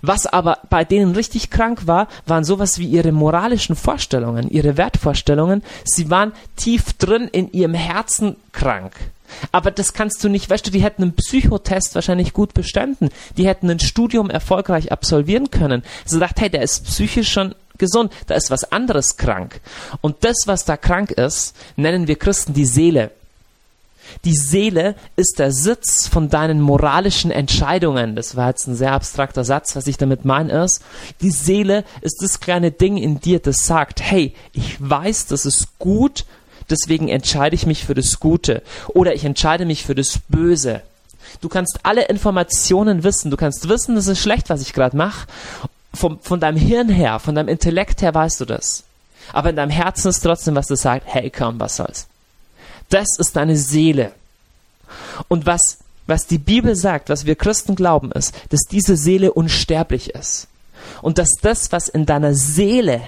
Was 0.00 0.26
aber 0.26 0.58
bei 0.68 0.84
denen 0.84 1.14
richtig 1.14 1.50
krank 1.50 1.86
war, 1.86 2.08
waren 2.26 2.42
sowas 2.42 2.80
wie 2.80 2.88
ihre 2.88 3.12
moralischen 3.12 3.76
Vorstellungen, 3.76 4.50
ihre 4.50 4.76
Wertvorstellungen. 4.76 5.62
Sie 5.84 6.10
waren 6.10 6.32
tief 6.56 6.94
drin 6.94 7.28
in 7.28 7.52
ihrem 7.52 7.74
Herzen 7.74 8.34
krank. 8.50 8.96
Aber 9.50 9.70
das 9.70 9.92
kannst 9.92 10.22
du 10.24 10.28
nicht, 10.28 10.48
weißt 10.50 10.66
du, 10.66 10.70
die 10.70 10.82
hätten 10.82 11.02
einen 11.02 11.14
Psychotest 11.14 11.94
wahrscheinlich 11.94 12.32
gut 12.32 12.54
bestanden. 12.54 13.10
Die 13.36 13.46
hätten 13.46 13.70
ein 13.70 13.80
Studium 13.80 14.30
erfolgreich 14.30 14.92
absolvieren 14.92 15.50
können. 15.50 15.82
Sie 16.04 16.18
dachte, 16.18 16.42
hey, 16.42 16.50
der 16.50 16.62
ist 16.62 16.84
psychisch 16.84 17.30
schon 17.30 17.54
gesund, 17.78 18.12
da 18.26 18.34
ist 18.34 18.50
was 18.50 18.70
anderes 18.70 19.16
krank. 19.16 19.60
Und 20.00 20.16
das, 20.20 20.44
was 20.46 20.64
da 20.64 20.76
krank 20.76 21.10
ist, 21.10 21.56
nennen 21.76 22.06
wir 22.06 22.16
Christen 22.16 22.54
die 22.54 22.66
Seele. 22.66 23.10
Die 24.24 24.36
Seele 24.36 24.94
ist 25.16 25.38
der 25.38 25.52
Sitz 25.52 26.06
von 26.06 26.28
deinen 26.28 26.60
moralischen 26.60 27.30
Entscheidungen. 27.30 28.14
Das 28.14 28.36
war 28.36 28.48
jetzt 28.48 28.66
ein 28.66 28.74
sehr 28.74 28.92
abstrakter 28.92 29.44
Satz. 29.44 29.74
Was 29.74 29.86
ich 29.86 29.96
damit 29.96 30.24
meine 30.24 30.64
ist, 30.64 30.82
die 31.20 31.30
Seele 31.30 31.84
ist 32.02 32.22
das 32.22 32.40
kleine 32.40 32.70
Ding 32.70 32.96
in 32.96 33.20
dir, 33.20 33.38
das 33.38 33.66
sagt, 33.66 34.02
hey, 34.02 34.34
ich 34.52 34.76
weiß, 34.78 35.26
das 35.26 35.46
ist 35.46 35.78
gut, 35.78 36.24
deswegen 36.72 37.08
entscheide 37.08 37.54
ich 37.54 37.66
mich 37.66 37.84
für 37.84 37.94
das 37.94 38.18
Gute. 38.18 38.62
Oder 38.88 39.14
ich 39.14 39.24
entscheide 39.24 39.64
mich 39.64 39.84
für 39.84 39.94
das 39.94 40.18
Böse. 40.28 40.82
Du 41.40 41.48
kannst 41.48 41.80
alle 41.84 42.04
Informationen 42.06 43.04
wissen. 43.04 43.30
Du 43.30 43.36
kannst 43.36 43.68
wissen, 43.68 43.94
das 43.94 44.08
ist 44.08 44.18
schlecht, 44.18 44.50
was 44.50 44.62
ich 44.62 44.72
gerade 44.72 44.96
mache. 44.96 45.26
Von, 45.94 46.18
von 46.20 46.40
deinem 46.40 46.56
Hirn 46.56 46.88
her, 46.88 47.18
von 47.18 47.34
deinem 47.34 47.48
Intellekt 47.48 48.02
her 48.02 48.14
weißt 48.14 48.40
du 48.40 48.44
das. 48.46 48.84
Aber 49.32 49.50
in 49.50 49.56
deinem 49.56 49.70
Herzen 49.70 50.08
ist 50.08 50.20
trotzdem 50.20 50.54
was, 50.54 50.66
das 50.66 50.80
sagt, 50.80 51.04
hey 51.06 51.30
komm, 51.30 51.60
was 51.60 51.76
soll's. 51.76 52.06
Das 52.88 53.18
ist 53.18 53.36
deine 53.36 53.56
Seele. 53.56 54.12
Und 55.28 55.46
was, 55.46 55.78
was 56.06 56.26
die 56.26 56.38
Bibel 56.38 56.74
sagt, 56.74 57.08
was 57.08 57.26
wir 57.26 57.36
Christen 57.36 57.76
glauben, 57.76 58.10
ist, 58.12 58.34
dass 58.50 58.62
diese 58.70 58.96
Seele 58.96 59.32
unsterblich 59.32 60.14
ist. 60.14 60.48
Und 61.00 61.18
dass 61.18 61.30
das, 61.40 61.72
was 61.72 61.88
in 61.88 62.06
deiner 62.06 62.34
Seele 62.34 63.02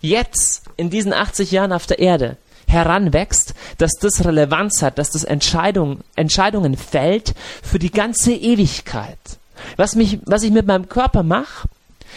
jetzt, 0.00 0.62
in 0.76 0.90
diesen 0.90 1.12
80 1.12 1.50
Jahren 1.50 1.72
auf 1.72 1.86
der 1.86 1.98
Erde, 1.98 2.36
heranwächst, 2.68 3.54
dass 3.78 3.92
das 4.00 4.24
Relevanz 4.24 4.82
hat, 4.82 4.98
dass 4.98 5.10
das 5.10 5.24
Entscheidung, 5.24 6.00
Entscheidungen 6.14 6.76
fällt 6.76 7.34
für 7.62 7.78
die 7.78 7.90
ganze 7.90 8.32
Ewigkeit. 8.32 9.18
Was, 9.76 9.96
mich, 9.96 10.20
was 10.24 10.42
ich 10.42 10.52
mit 10.52 10.66
meinem 10.66 10.88
Körper 10.88 11.22
mache, 11.22 11.68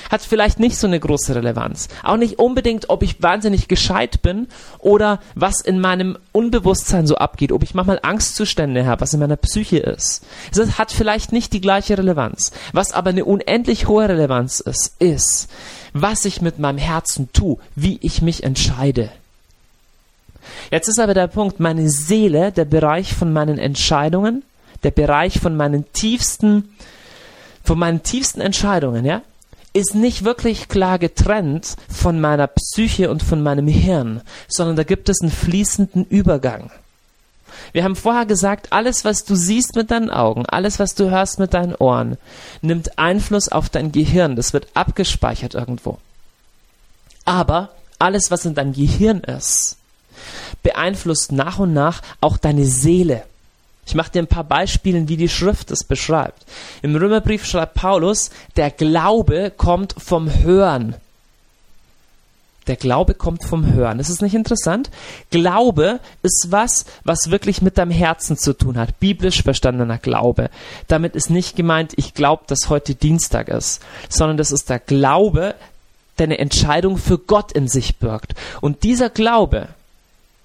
hat 0.10 0.22
vielleicht 0.22 0.60
nicht 0.60 0.78
so 0.78 0.88
eine 0.88 1.00
große 1.00 1.36
Relevanz. 1.36 1.88
Auch 2.04 2.18
nicht 2.18 2.40
unbedingt, 2.40 2.90
ob 2.90 3.04
ich 3.04 3.22
wahnsinnig 3.22 3.68
gescheit 3.68 4.22
bin 4.22 4.48
oder 4.80 5.20
was 5.36 5.62
in 5.62 5.80
meinem 5.80 6.18
Unbewusstsein 6.32 7.08
so 7.08 7.16
abgeht, 7.16 7.52
ob 7.52 7.64
ich 7.64 7.74
manchmal 7.74 8.00
Angstzustände 8.02 8.86
habe, 8.86 9.02
was 9.02 9.14
in 9.14 9.20
meiner 9.20 9.36
Psyche 9.36 9.78
ist. 9.78 10.24
Es 10.52 10.78
hat 10.78 10.92
vielleicht 10.92 11.32
nicht 11.32 11.54
die 11.54 11.62
gleiche 11.62 11.98
Relevanz. 11.98 12.52
Was 12.74 12.94
aber 12.94 13.12
eine 13.12 13.26
unendlich 13.26 13.88
hohe 13.88 14.08
Relevanz 14.08 14.60
ist, 14.60 14.96
ist, 15.00 15.50
was 15.94 16.26
ich 16.26 16.42
mit 16.42 16.60
meinem 16.60 16.78
Herzen 16.78 17.30
tue, 17.34 17.58
wie 17.76 18.00
ich 18.02 18.22
mich 18.22 18.44
entscheide. 18.44 19.10
Jetzt 20.72 20.88
ist 20.88 21.00
aber 21.00 21.14
der 21.14 21.28
Punkt, 21.28 21.60
meine 21.60 21.90
Seele, 21.90 22.52
der 22.52 22.66
Bereich 22.66 23.14
von 23.14 23.34
meinen 23.34 23.58
Entscheidungen, 23.58 24.44
der 24.84 24.92
Bereich 24.92 25.40
von 25.40 25.56
meinen 25.56 25.92
tiefsten, 25.94 26.76
von 27.64 27.78
meinen 27.78 28.04
tiefsten 28.04 28.42
Entscheidungen, 28.42 29.06
ja, 29.06 29.22
ist 29.74 29.96
nicht 29.96 30.24
wirklich 30.24 30.68
klar 30.68 31.00
getrennt 31.00 31.78
von 31.90 32.20
meiner 32.20 32.48
Psyche 32.48 33.10
und 33.10 33.24
von 33.24 33.42
meinem 33.42 33.68
Hirn, 33.68 34.22
sondern 34.48 34.76
da 34.76 34.84
gibt 34.84 35.08
es 35.10 35.22
einen 35.22 35.32
fließenden 35.32 36.06
Übergang. 36.06 36.72
Wir 37.74 37.84
haben 37.84 37.96
vorher 37.96 38.26
gesagt, 38.26 38.72
alles, 38.72 39.06
was 39.06 39.24
du 39.24 39.36
siehst 39.36 39.76
mit 39.76 39.92
deinen 39.92 40.10
Augen, 40.10 40.46
alles, 40.46 40.80
was 40.80 40.96
du 40.96 41.10
hörst 41.10 41.40
mit 41.40 41.54
deinen 41.54 41.76
Ohren, 41.76 42.18
nimmt 42.62 42.98
Einfluss 42.98 43.50
auf 43.50 43.70
dein 43.70 43.92
Gehirn. 43.92 44.36
Das 44.36 44.54
wird 44.54 44.68
abgespeichert 44.74 45.54
irgendwo. 45.54 45.98
Aber 47.24 47.70
alles, 48.00 48.32
was 48.32 48.46
in 48.46 48.56
deinem 48.56 48.74
Gehirn 48.74 49.22
ist, 49.22 49.78
beeinflusst 50.64 51.32
nach 51.32 51.60
und 51.60 51.74
nach 51.74 52.02
auch 52.22 52.38
deine 52.38 52.66
Seele. 52.66 53.24
Ich 53.86 53.96
mache 53.96 54.12
dir 54.12 54.20
ein 54.20 54.28
paar 54.28 54.44
Beispiele, 54.44 55.08
wie 55.08 55.18
die 55.18 55.30
Schrift 55.30 55.72
es 55.72 55.84
beschreibt. 55.84 56.46
Im 56.82 56.96
Römerbrief 56.96 57.46
schreibt 57.46 57.74
Paulus, 57.74 58.30
der 58.56 58.72
Glaube 58.72 59.52
kommt 59.56 59.96
vom 59.98 60.32
Hören. 60.44 60.96
Der 62.68 62.76
Glaube 62.76 63.16
kommt 63.16 63.44
vom 63.44 63.74
Hören. 63.74 64.00
Ist 64.00 64.22
nicht 64.22 64.36
interessant. 64.36 64.92
Glaube 65.32 66.00
ist 66.22 66.48
was, 66.52 66.86
was 67.04 67.32
wirklich 67.32 67.62
mit 67.62 67.78
deinem 67.80 67.92
Herzen 67.92 68.38
zu 68.38 68.54
tun 68.54 68.78
hat. 68.78 69.00
Biblisch 69.00 69.42
verstandener 69.42 69.98
Glaube. 69.98 70.52
Damit 70.88 71.16
ist 71.16 71.32
nicht 71.32 71.56
gemeint, 71.56 71.94
ich 71.96 72.14
glaube, 72.14 72.44
dass 72.48 72.70
heute 72.70 72.94
Dienstag 72.94 73.48
ist, 73.48 73.82
sondern 74.10 74.38
das 74.38 74.52
ist 74.52 74.70
der 74.70 74.80
Glaube, 74.80 75.56
der 76.20 76.26
eine 76.26 76.38
Entscheidung 76.38 76.98
für 76.98 77.18
Gott 77.18 77.52
in 77.52 77.68
sich 77.68 77.98
birgt. 77.98 78.36
Und 78.62 78.84
dieser 78.84 79.10
Glaube, 79.10 79.70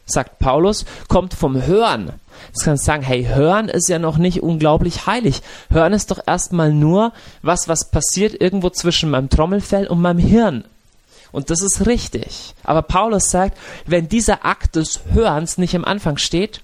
sagt 0.06 0.38
Paulus, 0.38 0.84
kommt 1.08 1.34
vom 1.34 1.66
Hören. 1.66 2.12
Jetzt 2.48 2.64
kannst 2.64 2.84
du 2.84 2.86
sagen, 2.86 3.02
hey, 3.02 3.24
Hören 3.24 3.68
ist 3.68 3.88
ja 3.88 3.98
noch 3.98 4.18
nicht 4.18 4.42
unglaublich 4.42 5.06
heilig. 5.06 5.42
Hören 5.70 5.92
ist 5.92 6.10
doch 6.10 6.20
erstmal 6.26 6.72
nur 6.72 7.12
was, 7.42 7.68
was 7.68 7.90
passiert 7.90 8.40
irgendwo 8.40 8.70
zwischen 8.70 9.10
meinem 9.10 9.28
Trommelfell 9.28 9.86
und 9.86 10.00
meinem 10.00 10.18
Hirn. 10.18 10.64
Und 11.32 11.50
das 11.50 11.60
ist 11.60 11.86
richtig. 11.86 12.54
Aber 12.64 12.82
Paulus 12.82 13.30
sagt, 13.30 13.58
wenn 13.84 14.08
dieser 14.08 14.46
Akt 14.46 14.76
des 14.76 15.00
Hörens 15.12 15.58
nicht 15.58 15.74
am 15.74 15.84
Anfang 15.84 16.16
steht, 16.16 16.62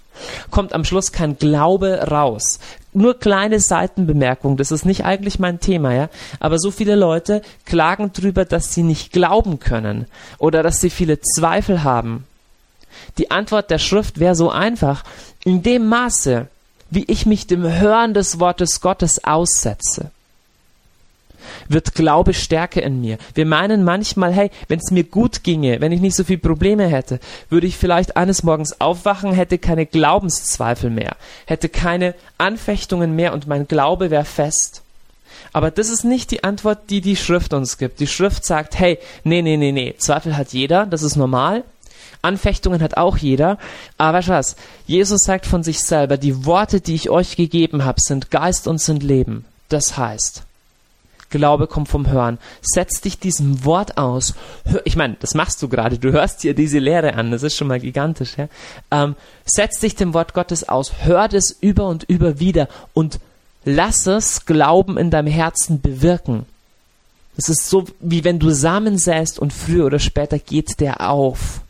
kommt 0.51 0.73
am 0.73 0.85
Schluss 0.85 1.13
kein 1.13 1.37
Glaube 1.37 2.07
raus. 2.11 2.59
Nur 2.93 3.19
kleine 3.19 3.59
Seitenbemerkung, 3.59 4.57
das 4.57 4.71
ist 4.71 4.85
nicht 4.85 5.05
eigentlich 5.05 5.39
mein 5.39 5.61
Thema, 5.61 5.95
ja. 5.95 6.09
Aber 6.41 6.59
so 6.59 6.71
viele 6.71 6.95
Leute 6.95 7.43
klagen 7.65 8.13
drüber, 8.13 8.45
dass 8.45 8.75
sie 8.75 8.83
nicht 8.83 9.13
glauben 9.13 9.59
können 9.59 10.07
oder 10.39 10.63
dass 10.63 10.81
sie 10.81 10.91
viele 10.91 11.21
Zweifel 11.21 11.85
haben. 11.85 12.25
Die 13.19 13.31
Antwort 13.31 13.71
der 13.71 13.79
Schrift 13.79 14.21
wäre 14.21 14.35
so 14.35 14.51
einfach. 14.51 15.05
In 15.45 15.63
dem 15.63 15.89
Maße, 15.89 16.47
wie 16.91 17.05
ich 17.05 17.27
mich 17.27 17.47
dem 17.47 17.63
Hören 17.63 18.15
des 18.15 18.41
Wortes 18.41 18.81
Gottes 18.81 19.25
aussetze, 19.25 20.11
wird 21.69 21.95
Glaube 21.95 22.35
stärker 22.35 22.83
in 22.83 23.01
mir. 23.01 23.19
Wir 23.35 23.47
meinen 23.47 23.85
manchmal, 23.85 24.33
hey, 24.33 24.51
wenn 24.69 24.79
es 24.79 24.91
mir 24.91 25.05
gut 25.05 25.43
ginge, 25.43 25.81
wenn 25.81 25.93
ich 25.93 26.01
nicht 26.01 26.17
so 26.17 26.25
viele 26.25 26.39
Probleme 26.39 26.87
hätte, 26.87 27.21
würde 27.49 27.67
ich 27.67 27.77
vielleicht 27.77 28.17
eines 28.17 28.43
Morgens 28.43 28.81
aufwachen, 28.81 29.33
hätte 29.33 29.59
keine 29.59 29.87
Glaubenszweifel 29.87 30.91
mehr, 30.91 31.17
hätte 31.47 31.69
keine 31.69 32.15
Anfechtungen 32.39 33.17
mehr 33.17 33.33
und 33.33 33.47
mein 33.47 33.69
Glaube 33.69 34.11
wäre 34.11 34.25
fest. 34.25 34.83
Aber 35.53 35.71
das 35.71 35.91
ist 35.91 36.05
nicht 36.05 36.31
die 36.31 36.45
Antwort, 36.45 36.91
die 36.91 37.01
die 37.01 37.17
Schrift 37.17 37.53
uns 37.53 37.77
gibt. 37.77 38.01
Die 38.01 38.07
Schrift 38.07 38.45
sagt, 38.45 38.79
hey, 38.79 38.99
nee, 39.25 39.43
nee, 39.43 39.57
nee, 39.57 39.73
nee, 39.73 39.95
Zweifel 39.99 40.37
hat 40.37 40.53
jeder, 40.53 40.87
das 40.87 41.03
ist 41.03 41.17
normal. 41.17 41.65
Anfechtungen 42.23 42.83
hat 42.83 42.97
auch 42.97 43.17
jeder. 43.17 43.59
Aber 43.99 44.19
weißt 44.19 44.29
du 44.29 44.33
was? 44.33 44.57
Jesus 44.87 45.25
sagt 45.25 45.47
von 45.47 45.63
sich 45.63 45.81
selber, 45.81 46.17
die 46.17 46.47
Worte, 46.47 46.81
die 46.81 46.95
ich 46.95 47.11
euch 47.11 47.37
gegeben 47.37 47.85
habe, 47.85 48.01
sind 48.01 48.31
Geist 48.31 48.67
und 48.69 48.81
sind 48.81 49.03
Leben. 49.03 49.45
Das 49.69 49.97
heißt, 49.99 50.45
Glaube 51.33 51.67
kommt 51.67 51.89
vom 51.89 52.09
Hören. 52.09 52.39
Setz 52.61 53.01
dich 53.01 53.19
diesem 53.19 53.65
Wort 53.65 53.99
aus. 53.99 54.35
Ich 54.85 54.97
meine, 54.97 55.17
das 55.19 55.35
machst 55.35 55.61
du 55.63 55.69
gerade. 55.69 55.99
Du 55.99 56.13
hörst 56.13 56.45
dir 56.45 56.55
diese 56.55 56.79
Lehre 56.79 57.15
an. 57.15 57.33
Das 57.33 57.43
ist 57.43 57.57
schon 57.57 57.67
mal 57.69 57.81
gigantisch. 57.81 58.37
Ja? 58.37 58.49
Ähm, 58.91 59.17
setz 59.45 59.81
dich 59.81 59.97
dem 59.97 60.15
Wort 60.15 60.35
Gottes 60.35 60.69
aus. 60.69 60.93
Hör 61.03 61.33
es 61.33 61.51
über 61.61 61.89
und 61.89 62.05
über 62.05 62.39
wieder 62.39 62.69
und 62.93 63.19
lass 63.65 64.07
es 64.07 64.47
Glauben 64.47 64.97
in 64.97 65.11
deinem 65.11 65.33
Herzen 65.33 65.81
bewirken. 65.81 66.47
Es 67.37 67.49
ist 67.49 67.69
so, 67.69 67.87
wie 67.99 68.25
wenn 68.25 68.39
du 68.39 68.51
Samen 68.51 68.99
säst 68.99 69.39
und 69.39 69.53
früher 69.53 69.87
oder 69.87 69.99
später 69.99 70.39
geht 70.39 70.81
der 70.81 71.09
auf. 71.11 71.63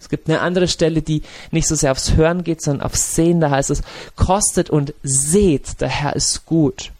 Es 0.00 0.08
gibt 0.08 0.28
eine 0.28 0.40
andere 0.40 0.68
Stelle, 0.68 1.02
die 1.02 1.22
nicht 1.50 1.66
so 1.66 1.74
sehr 1.74 1.92
aufs 1.92 2.14
Hören 2.14 2.44
geht, 2.44 2.62
sondern 2.62 2.86
aufs 2.86 3.14
Sehen. 3.14 3.40
Da 3.40 3.50
heißt 3.50 3.70
es, 3.70 3.82
kostet 4.16 4.70
und 4.70 4.94
seht, 5.02 5.80
der 5.80 5.88
Herr 5.88 6.14
ist 6.14 6.46
gut. 6.46 6.92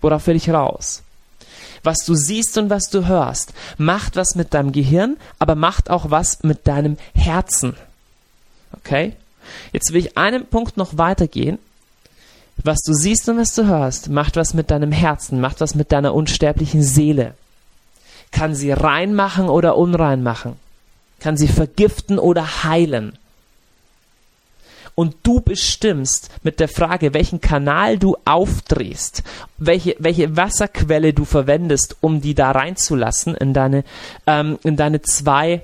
Worauf 0.00 0.26
will 0.26 0.36
ich 0.36 0.50
raus? 0.50 1.02
Was 1.82 1.98
du 1.98 2.14
siehst 2.14 2.58
und 2.58 2.70
was 2.70 2.88
du 2.90 3.06
hörst, 3.06 3.52
macht 3.78 4.16
was 4.16 4.34
mit 4.34 4.54
deinem 4.54 4.72
Gehirn, 4.72 5.16
aber 5.38 5.54
macht 5.54 5.90
auch 5.90 6.10
was 6.10 6.42
mit 6.42 6.66
deinem 6.66 6.96
Herzen. 7.14 7.76
Okay? 8.72 9.14
Jetzt 9.72 9.92
will 9.92 10.00
ich 10.00 10.16
einen 10.16 10.46
Punkt 10.46 10.76
noch 10.76 10.96
weitergehen. 10.96 11.58
Was 12.56 12.80
du 12.80 12.94
siehst 12.94 13.28
und 13.28 13.36
was 13.36 13.54
du 13.54 13.66
hörst, 13.66 14.08
macht 14.08 14.36
was 14.36 14.54
mit 14.54 14.70
deinem 14.70 14.92
Herzen, 14.92 15.40
macht 15.40 15.60
was 15.60 15.74
mit 15.74 15.92
deiner 15.92 16.14
unsterblichen 16.14 16.82
Seele. 16.82 17.34
Kann 18.30 18.54
sie 18.54 18.72
reinmachen 18.72 19.48
oder 19.48 19.76
unrein 19.76 20.22
machen 20.22 20.56
kann 21.24 21.38
sie 21.38 21.48
vergiften 21.48 22.18
oder 22.18 22.64
heilen. 22.64 23.16
Und 24.94 25.16
du 25.22 25.40
bestimmst 25.40 26.28
mit 26.42 26.60
der 26.60 26.68
Frage, 26.68 27.14
welchen 27.14 27.40
Kanal 27.40 27.98
du 27.98 28.18
aufdrehst, 28.26 29.22
welche, 29.56 29.96
welche 29.98 30.36
Wasserquelle 30.36 31.14
du 31.14 31.24
verwendest, 31.24 31.96
um 32.02 32.20
die 32.20 32.34
da 32.34 32.50
reinzulassen 32.50 33.34
in 33.36 33.54
deine, 33.54 33.84
ähm, 34.26 34.58
in 34.64 34.76
deine 34.76 35.00
zwei 35.00 35.62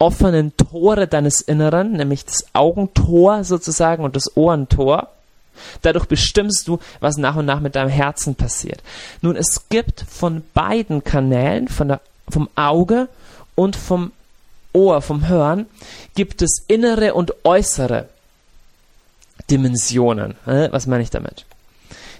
offenen 0.00 0.56
Tore 0.56 1.06
deines 1.06 1.40
Inneren, 1.40 1.92
nämlich 1.92 2.24
das 2.24 2.44
Augentor 2.52 3.44
sozusagen 3.44 4.02
und 4.02 4.16
das 4.16 4.36
Ohrentor. 4.36 5.10
Dadurch 5.82 6.06
bestimmst 6.06 6.66
du, 6.66 6.80
was 6.98 7.16
nach 7.16 7.36
und 7.36 7.46
nach 7.46 7.60
mit 7.60 7.76
deinem 7.76 7.90
Herzen 7.90 8.34
passiert. 8.34 8.82
Nun, 9.22 9.36
es 9.36 9.68
gibt 9.68 10.04
von 10.10 10.42
beiden 10.52 11.04
Kanälen, 11.04 11.68
von 11.68 11.86
der, 11.86 12.00
vom 12.28 12.48
Auge 12.56 13.08
und 13.54 13.76
vom 13.76 14.10
Ohr, 14.76 15.00
vom 15.00 15.26
Hören, 15.26 15.66
gibt 16.14 16.42
es 16.42 16.62
innere 16.68 17.14
und 17.14 17.32
äußere 17.44 18.08
Dimensionen. 19.50 20.34
Was 20.44 20.86
meine 20.86 21.02
ich 21.02 21.10
damit? 21.10 21.46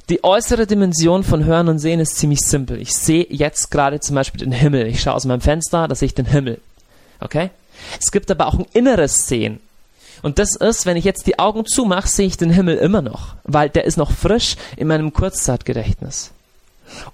Die 0.09 0.25
äußere 0.25 0.67
Dimension 0.67 1.25
von 1.25 1.45
Hören 1.45 1.69
und 1.69 1.81
Sehen 1.81 2.01
ist 2.01 2.17
ziemlich 2.17 2.41
simpel. 2.41 2.81
Ich 2.81 2.95
sehe 2.95 3.27
jetzt 3.29 3.71
gerade 3.71 4.01
zum 4.01 4.15
Beispiel 4.15 4.41
den 4.41 4.53
Himmel. 4.53 4.87
Ich 4.87 5.03
schaue 5.03 5.15
aus 5.15 5.25
meinem 5.25 5.41
Fenster, 5.41 5.89
da 5.89 5.95
sehe 5.95 6.07
ich 6.07 6.15
den 6.15 6.27
Himmel. 6.27 6.61
Okay? 7.21 7.51
Es 8.01 8.11
gibt 8.11 8.31
aber 8.31 8.47
auch 8.47 8.55
ein 8.55 8.67
inneres 8.73 9.27
Sehen. 9.27 9.61
Und 10.23 10.39
das 10.39 10.57
ist, 10.57 10.87
wenn 10.87 10.97
ich 10.97 11.05
jetzt 11.05 11.27
die 11.27 11.39
Augen 11.39 11.67
zumache, 11.67 12.09
sehe 12.09 12.27
ich 12.27 12.37
den 12.37 12.51
Himmel 12.51 12.77
immer 12.79 13.03
noch, 13.03 13.35
weil 13.45 13.69
der 13.69 13.85
ist 13.85 13.97
noch 13.99 14.13
frisch 14.13 14.57
in 14.77 14.89
meinem 14.89 15.13
Kurzzeitgedächtnis. 15.13 16.31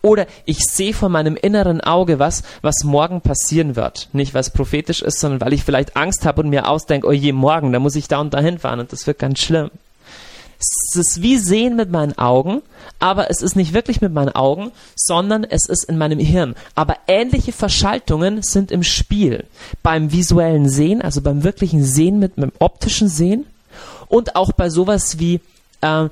Oder 0.01 0.27
ich 0.45 0.59
sehe 0.59 0.95
vor 0.95 1.09
meinem 1.09 1.37
inneren 1.37 1.81
Auge 1.81 2.19
was, 2.19 2.43
was 2.61 2.85
morgen 2.85 3.21
passieren 3.21 3.77
wird. 3.77 4.09
Nicht, 4.13 4.35
weil 4.35 4.41
es 4.41 4.51
prophetisch 4.51 5.03
ist, 5.03 5.21
sondern 5.21 5.41
weil 5.41 5.53
ich 5.53 5.65
vielleicht 5.65 5.97
Angst 5.97 6.25
habe 6.25 6.43
und 6.43 6.51
mir 6.51 6.69
ausdenke, 6.69 7.07
oh 7.07 7.13
je, 7.13 7.33
morgen, 7.33 7.73
da 7.73 7.79
muss 7.79 7.97
ich 7.97 8.09
da 8.09 8.21
und 8.21 8.35
dahin 8.35 8.59
fahren 8.59 8.81
und 8.81 8.93
das 8.93 9.07
wird 9.07 9.19
ganz 9.19 9.41
schlimm. 9.41 9.71
Es 10.59 10.97
ist 10.97 11.23
wie 11.23 11.39
sehen 11.39 11.75
mit 11.75 11.91
meinen 11.91 12.17
Augen, 12.19 12.63
aber 13.01 13.31
es 13.31 13.43
ist 13.43 13.57
nicht 13.57 13.73
wirklich 13.73 14.01
mit 14.01 14.13
meinen 14.13 14.29
Augen, 14.29 14.71
sondern 14.95 15.43
es 15.43 15.69
ist 15.69 15.85
in 15.85 15.99
meinem 15.99 16.21
Hirn. 16.21 16.55
Aber 16.77 16.99
ähnliche 17.09 17.51
Verschaltungen 17.51 18.43
sind 18.43 18.71
im 18.71 18.85
Spiel. 18.85 19.45
Beim 19.83 20.13
visuellen 20.13 20.69
Sehen, 20.69 21.03
also 21.03 21.21
beim 21.21 21.43
wirklichen 21.43 21.83
Sehen 21.83 22.21
mit, 22.21 22.37
mit 22.37 22.51
dem 22.51 22.57
optischen 22.61 23.09
Sehen 23.09 23.47
und 24.07 24.37
auch 24.37 24.53
bei 24.53 24.71
sowas 24.71 25.19
wie 25.19 25.41
äh, 25.81 26.09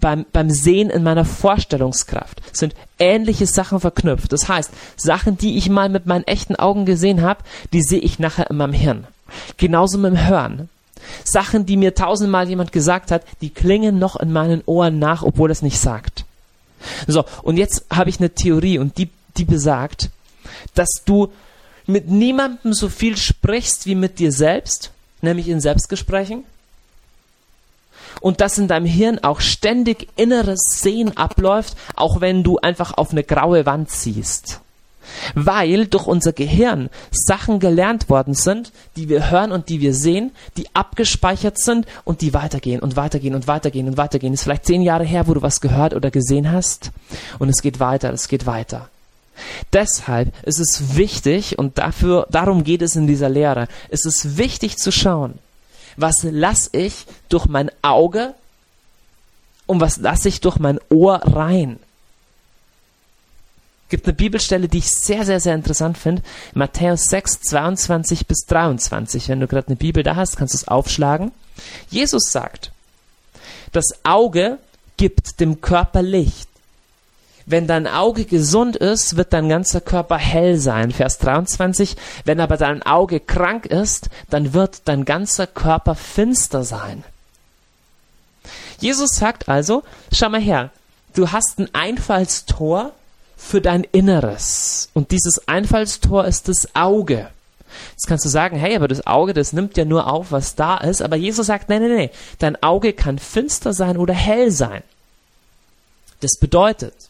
beim, 0.00 0.26
beim 0.32 0.50
Sehen 0.50 0.90
in 0.90 1.02
meiner 1.02 1.24
Vorstellungskraft 1.24 2.40
sind 2.52 2.74
ähnliche 2.98 3.46
Sachen 3.46 3.80
verknüpft. 3.80 4.32
Das 4.32 4.48
heißt, 4.48 4.70
Sachen, 4.96 5.38
die 5.38 5.56
ich 5.56 5.68
mal 5.68 5.88
mit 5.88 6.06
meinen 6.06 6.24
echten 6.24 6.56
Augen 6.56 6.84
gesehen 6.84 7.22
habe, 7.22 7.42
die 7.72 7.82
sehe 7.82 8.00
ich 8.00 8.18
nachher 8.18 8.50
in 8.50 8.56
meinem 8.56 8.72
Hirn. 8.72 9.06
Genauso 9.56 9.98
mit 9.98 10.12
dem 10.12 10.26
Hören. 10.26 10.68
Sachen, 11.24 11.66
die 11.66 11.76
mir 11.76 11.94
tausendmal 11.94 12.48
jemand 12.48 12.72
gesagt 12.72 13.10
hat, 13.10 13.24
die 13.40 13.50
klingen 13.50 13.98
noch 13.98 14.16
in 14.16 14.32
meinen 14.32 14.62
Ohren 14.66 14.98
nach, 14.98 15.22
obwohl 15.22 15.50
es 15.50 15.62
nicht 15.62 15.78
sagt. 15.78 16.24
So, 17.06 17.24
und 17.42 17.56
jetzt 17.56 17.86
habe 17.92 18.10
ich 18.10 18.18
eine 18.18 18.30
Theorie 18.30 18.78
und 18.78 18.98
die, 18.98 19.10
die 19.36 19.44
besagt, 19.44 20.10
dass 20.74 21.02
du 21.04 21.30
mit 21.86 22.08
niemandem 22.08 22.72
so 22.72 22.88
viel 22.88 23.16
sprichst 23.16 23.86
wie 23.86 23.94
mit 23.94 24.18
dir 24.18 24.32
selbst, 24.32 24.90
nämlich 25.22 25.48
in 25.48 25.60
Selbstgesprächen. 25.60 26.44
Und 28.20 28.40
dass 28.40 28.58
in 28.58 28.68
deinem 28.68 28.86
Hirn 28.86 29.18
auch 29.22 29.40
ständig 29.40 30.08
inneres 30.16 30.60
Sehen 30.80 31.16
abläuft, 31.16 31.76
auch 31.96 32.20
wenn 32.20 32.42
du 32.42 32.58
einfach 32.58 32.96
auf 32.96 33.12
eine 33.12 33.24
graue 33.24 33.66
Wand 33.66 33.90
ziehst 33.90 34.60
weil 35.34 35.86
durch 35.86 36.06
unser 36.06 36.32
Gehirn 36.32 36.90
Sachen 37.10 37.60
gelernt 37.60 38.08
worden 38.08 38.34
sind, 38.34 38.72
die 38.96 39.08
wir 39.08 39.30
hören 39.30 39.52
und 39.52 39.68
die 39.68 39.80
wir 39.80 39.94
sehen, 39.94 40.32
die 40.56 40.66
abgespeichert 40.74 41.58
sind 41.58 41.86
und 42.04 42.20
die 42.20 42.34
weitergehen 42.34 42.80
und 42.80 42.96
weitergehen 42.96 43.34
und 43.34 43.46
weitergehen 43.46 43.88
und 43.88 43.96
weitergehen. 43.96 44.34
Ist 44.34 44.44
vielleicht 44.44 44.66
zehn 44.66 44.82
Jahre 44.82 45.04
her, 45.04 45.26
wo 45.26 45.34
du 45.34 45.42
was 45.42 45.60
gehört 45.60 45.94
oder 45.94 46.10
gesehen 46.10 46.50
hast 46.50 46.90
und 47.38 47.48
es 47.48 47.62
geht 47.62 47.80
weiter, 47.80 48.12
es 48.12 48.28
geht 48.28 48.46
weiter. 48.46 48.88
Deshalb 49.72 50.32
ist 50.44 50.60
es 50.60 50.96
wichtig, 50.96 51.58
und 51.58 51.78
dafür, 51.78 52.26
darum 52.30 52.62
geht 52.62 52.82
es 52.82 52.94
in 52.94 53.06
dieser 53.06 53.30
Lehre, 53.30 53.68
es 53.88 54.04
ist 54.04 54.36
wichtig 54.36 54.76
zu 54.76 54.92
schauen, 54.92 55.38
was 56.00 56.22
lasse 56.22 56.70
ich 56.72 57.06
durch 57.28 57.46
mein 57.46 57.70
Auge 57.82 58.34
und 59.66 59.80
was 59.80 59.98
lasse 59.98 60.28
ich 60.28 60.40
durch 60.40 60.58
mein 60.58 60.78
Ohr 60.88 61.16
rein 61.16 61.78
gibt 63.90 64.06
eine 64.06 64.14
Bibelstelle, 64.14 64.68
die 64.68 64.78
ich 64.78 64.90
sehr, 64.90 65.26
sehr, 65.26 65.40
sehr 65.40 65.54
interessant 65.54 65.98
finde. 65.98 66.22
Matthäus 66.54 67.06
6, 67.06 67.42
22 67.42 68.26
bis 68.26 68.46
23. 68.46 69.28
Wenn 69.28 69.40
du 69.40 69.46
gerade 69.46 69.66
eine 69.66 69.76
Bibel 69.76 70.02
da 70.02 70.16
hast, 70.16 70.36
kannst 70.36 70.54
du 70.54 70.58
es 70.58 70.68
aufschlagen. 70.68 71.32
Jesus 71.90 72.30
sagt, 72.30 72.72
das 73.72 73.86
Auge 74.04 74.58
gibt 74.96 75.40
dem 75.40 75.60
Körper 75.60 76.02
Licht. 76.02 76.48
Wenn 77.50 77.66
dein 77.66 77.88
Auge 77.88 78.26
gesund 78.26 78.76
ist, 78.76 79.16
wird 79.16 79.32
dein 79.32 79.48
ganzer 79.48 79.80
Körper 79.80 80.16
hell 80.16 80.56
sein. 80.56 80.92
Vers 80.92 81.18
23. 81.18 81.96
Wenn 82.24 82.38
aber 82.38 82.56
dein 82.56 82.84
Auge 82.84 83.18
krank 83.18 83.66
ist, 83.66 84.08
dann 84.28 84.54
wird 84.54 84.82
dein 84.84 85.04
ganzer 85.04 85.48
Körper 85.48 85.96
finster 85.96 86.62
sein. 86.62 87.02
Jesus 88.78 89.16
sagt 89.16 89.48
also, 89.48 89.82
schau 90.12 90.28
mal 90.28 90.40
her, 90.40 90.70
du 91.14 91.32
hast 91.32 91.58
ein 91.58 91.68
Einfallstor 91.74 92.92
für 93.36 93.60
dein 93.60 93.82
Inneres. 93.82 94.88
Und 94.94 95.10
dieses 95.10 95.48
Einfallstor 95.48 96.26
ist 96.26 96.46
das 96.46 96.76
Auge. 96.76 97.30
Jetzt 97.90 98.06
kannst 98.06 98.24
du 98.24 98.28
sagen, 98.28 98.58
hey, 98.58 98.76
aber 98.76 98.86
das 98.86 99.08
Auge, 99.08 99.34
das 99.34 99.52
nimmt 99.52 99.76
ja 99.76 99.84
nur 99.84 100.06
auf, 100.06 100.30
was 100.30 100.54
da 100.54 100.76
ist. 100.76 101.02
Aber 101.02 101.16
Jesus 101.16 101.48
sagt, 101.48 101.68
nein, 101.68 101.82
nein, 101.82 101.96
nein, 101.96 102.10
dein 102.38 102.62
Auge 102.62 102.92
kann 102.92 103.18
finster 103.18 103.72
sein 103.72 103.96
oder 103.96 104.14
hell 104.14 104.52
sein. 104.52 104.84
Das 106.20 106.38
bedeutet, 106.38 107.09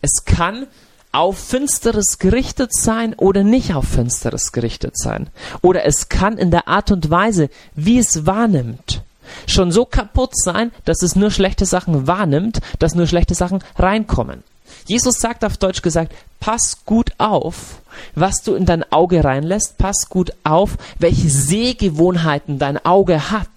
es 0.00 0.24
kann 0.24 0.66
auf 1.12 1.38
Finsteres 1.38 2.18
gerichtet 2.18 2.74
sein 2.74 3.14
oder 3.14 3.42
nicht 3.42 3.74
auf 3.74 3.86
Finsteres 3.88 4.52
gerichtet 4.52 4.98
sein. 4.98 5.28
Oder 5.62 5.84
es 5.84 6.08
kann 6.08 6.36
in 6.38 6.50
der 6.50 6.68
Art 6.68 6.90
und 6.90 7.10
Weise, 7.10 7.48
wie 7.74 7.98
es 7.98 8.26
wahrnimmt, 8.26 9.02
schon 9.46 9.72
so 9.72 9.84
kaputt 9.84 10.32
sein, 10.34 10.72
dass 10.84 11.02
es 11.02 11.16
nur 11.16 11.30
schlechte 11.30 11.66
Sachen 11.66 12.06
wahrnimmt, 12.06 12.60
dass 12.78 12.94
nur 12.94 13.06
schlechte 13.06 13.34
Sachen 13.34 13.64
reinkommen. 13.76 14.42
Jesus 14.86 15.16
sagt 15.18 15.44
auf 15.44 15.56
Deutsch 15.56 15.82
gesagt, 15.82 16.12
pass 16.40 16.84
gut 16.84 17.12
auf, 17.18 17.80
was 18.14 18.42
du 18.42 18.54
in 18.54 18.64
dein 18.64 18.90
Auge 18.92 19.24
reinlässt, 19.24 19.76
pass 19.78 20.08
gut 20.08 20.32
auf, 20.44 20.76
welche 20.98 21.28
Sehgewohnheiten 21.28 22.58
dein 22.58 22.84
Auge 22.84 23.30
hat. 23.30 23.48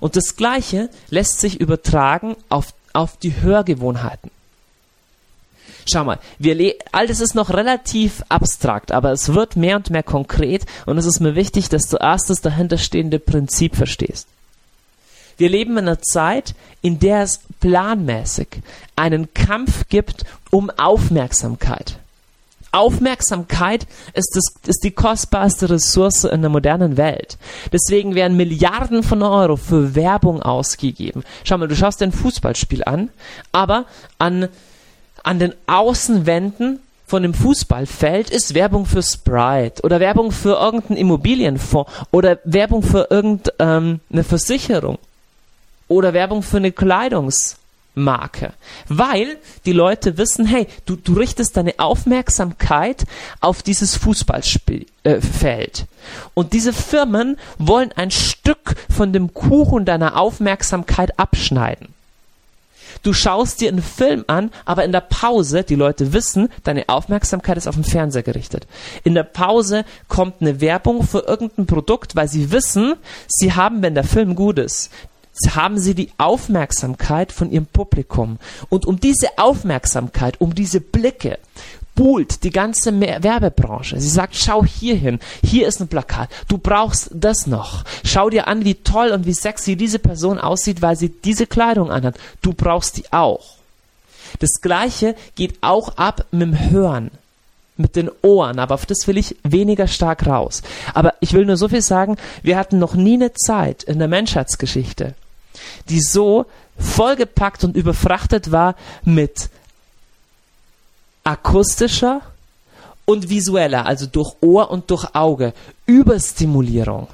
Und 0.00 0.16
das 0.16 0.36
Gleiche 0.36 0.90
lässt 1.08 1.40
sich 1.40 1.60
übertragen 1.60 2.36
auf, 2.48 2.74
auf 2.92 3.16
die 3.16 3.40
Hörgewohnheiten. 3.40 4.30
Schau 5.90 6.04
mal, 6.04 6.18
wir 6.38 6.74
all 6.92 7.06
das 7.06 7.20
ist 7.20 7.34
noch 7.34 7.50
relativ 7.50 8.22
abstrakt, 8.28 8.92
aber 8.92 9.12
es 9.12 9.34
wird 9.34 9.56
mehr 9.56 9.76
und 9.76 9.90
mehr 9.90 10.02
konkret 10.02 10.64
und 10.86 10.98
es 10.98 11.06
ist 11.06 11.20
mir 11.20 11.34
wichtig, 11.34 11.68
dass 11.68 11.88
du 11.88 11.96
erst 11.96 12.30
das 12.30 12.40
dahinterstehende 12.40 13.18
Prinzip 13.18 13.74
verstehst. 13.74 14.28
Wir 15.36 15.48
leben 15.48 15.72
in 15.78 15.88
einer 15.88 16.00
Zeit, 16.00 16.54
in 16.82 16.98
der 16.98 17.22
es 17.22 17.40
planmäßig 17.60 18.48
einen 18.94 19.32
Kampf 19.32 19.88
gibt 19.88 20.24
um 20.50 20.70
Aufmerksamkeit. 20.70 21.98
Aufmerksamkeit 22.72 23.86
ist, 24.14 24.36
das, 24.36 24.68
ist 24.68 24.84
die 24.84 24.92
kostbarste 24.92 25.70
Ressource 25.70 26.24
in 26.24 26.42
der 26.42 26.50
modernen 26.50 26.96
Welt. 26.96 27.36
Deswegen 27.72 28.14
werden 28.14 28.36
Milliarden 28.36 29.02
von 29.02 29.22
Euro 29.22 29.56
für 29.56 29.94
Werbung 29.94 30.42
ausgegeben. 30.42 31.24
Schau 31.42 31.58
mal, 31.58 31.66
du 31.66 31.74
schaust 31.74 32.00
dir 32.00 32.04
ein 32.04 32.12
Fußballspiel 32.12 32.84
an, 32.84 33.10
aber 33.50 33.86
an, 34.18 34.48
an 35.22 35.38
den 35.38 35.54
Außenwänden 35.66 36.80
von 37.10 37.24
dem 37.24 37.34
Fußballfeld 37.34 38.30
ist 38.30 38.54
Werbung 38.54 38.86
für 38.86 39.02
Sprite 39.02 39.82
oder 39.82 39.98
Werbung 39.98 40.30
für 40.30 40.60
irgendeinen 40.60 40.96
Immobilienfonds 40.96 41.90
oder 42.12 42.38
Werbung 42.44 42.84
für 42.84 43.08
irgendeine 43.10 44.00
ähm, 44.12 44.22
Versicherung 44.22 44.98
oder 45.88 46.12
Werbung 46.12 46.44
für 46.44 46.58
eine 46.58 46.70
Kleidungsmarke. 46.70 48.52
Weil 48.88 49.38
die 49.66 49.72
Leute 49.72 50.18
wissen, 50.18 50.46
hey, 50.46 50.68
du, 50.86 50.94
du 50.94 51.14
richtest 51.14 51.56
deine 51.56 51.74
Aufmerksamkeit 51.78 53.04
auf 53.40 53.64
dieses 53.64 53.96
Fußballfeld. 53.96 54.86
Äh, 55.02 55.84
und 56.34 56.52
diese 56.52 56.72
Firmen 56.72 57.38
wollen 57.58 57.90
ein 57.96 58.12
Stück 58.12 58.76
von 58.88 59.12
dem 59.12 59.34
Kuchen 59.34 59.84
deiner 59.84 60.16
Aufmerksamkeit 60.16 61.18
abschneiden. 61.18 61.88
Du 63.02 63.12
schaust 63.12 63.60
dir 63.60 63.68
einen 63.68 63.82
Film 63.82 64.24
an, 64.26 64.50
aber 64.64 64.84
in 64.84 64.92
der 64.92 65.00
Pause, 65.00 65.64
die 65.64 65.74
Leute 65.74 66.12
wissen, 66.12 66.48
deine 66.64 66.88
Aufmerksamkeit 66.88 67.56
ist 67.56 67.66
auf 67.66 67.74
den 67.74 67.84
Fernseher 67.84 68.22
gerichtet. 68.22 68.66
In 69.04 69.14
der 69.14 69.22
Pause 69.22 69.84
kommt 70.08 70.40
eine 70.40 70.60
Werbung 70.60 71.02
für 71.02 71.20
irgendein 71.20 71.66
Produkt, 71.66 72.16
weil 72.16 72.28
sie 72.28 72.52
wissen, 72.52 72.94
sie 73.28 73.54
haben, 73.54 73.82
wenn 73.82 73.94
der 73.94 74.04
Film 74.04 74.34
gut 74.34 74.58
ist, 74.58 74.90
haben 75.54 75.78
sie 75.78 75.94
die 75.94 76.10
Aufmerksamkeit 76.18 77.32
von 77.32 77.50
ihrem 77.50 77.66
Publikum. 77.66 78.38
Und 78.68 78.84
um 78.84 79.00
diese 79.00 79.38
Aufmerksamkeit, 79.38 80.40
um 80.40 80.54
diese 80.54 80.80
Blicke, 80.80 81.38
buhlt 82.00 82.44
die 82.44 82.50
ganze 82.50 82.98
Werbebranche. 82.98 84.00
Sie 84.00 84.08
sagt, 84.08 84.34
schau 84.34 84.64
hier 84.64 84.96
hin, 84.96 85.20
hier 85.44 85.68
ist 85.68 85.82
ein 85.82 85.88
Plakat, 85.88 86.30
du 86.48 86.56
brauchst 86.56 87.10
das 87.12 87.46
noch. 87.46 87.84
Schau 88.04 88.30
dir 88.30 88.48
an, 88.48 88.64
wie 88.64 88.76
toll 88.76 89.10
und 89.10 89.26
wie 89.26 89.34
sexy 89.34 89.76
diese 89.76 89.98
Person 89.98 90.38
aussieht, 90.38 90.80
weil 90.80 90.96
sie 90.96 91.10
diese 91.10 91.46
Kleidung 91.46 91.90
anhat. 91.90 92.16
Du 92.40 92.54
brauchst 92.54 92.96
die 92.96 93.12
auch. 93.12 93.56
Das 94.38 94.62
gleiche 94.62 95.14
geht 95.34 95.58
auch 95.60 95.98
ab 95.98 96.24
mit 96.30 96.40
dem 96.40 96.70
Hören 96.70 97.10
mit 97.76 97.96
den 97.96 98.10
Ohren, 98.22 98.58
aber 98.58 98.74
auf 98.74 98.84
das 98.84 99.06
will 99.06 99.16
ich 99.16 99.36
weniger 99.42 99.86
stark 99.86 100.26
raus. 100.26 100.62
Aber 100.92 101.14
ich 101.20 101.32
will 101.32 101.46
nur 101.46 101.56
so 101.56 101.68
viel 101.68 101.80
sagen, 101.80 102.16
wir 102.42 102.58
hatten 102.58 102.78
noch 102.78 102.94
nie 102.94 103.14
eine 103.14 103.32
Zeit 103.32 103.82
in 103.82 103.98
der 103.98 104.08
Menschheitsgeschichte, 104.08 105.14
die 105.88 106.00
so 106.00 106.44
vollgepackt 106.78 107.64
und 107.64 107.76
überfrachtet 107.76 108.52
war 108.52 108.74
mit 109.04 109.48
akustischer 111.30 112.22
und 113.04 113.28
visueller, 113.28 113.86
also 113.86 114.06
durch 114.06 114.34
Ohr 114.40 114.70
und 114.70 114.90
durch 114.90 115.14
Auge, 115.14 115.52
Überstimulierung. 115.86 117.06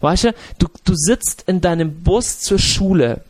Weißt 0.00 0.24
du, 0.24 0.34
du, 0.58 0.68
du 0.84 0.92
sitzt 0.94 1.42
in 1.48 1.60
deinem 1.60 2.02
Bus 2.04 2.38
zur 2.38 2.60
Schule 2.60 3.22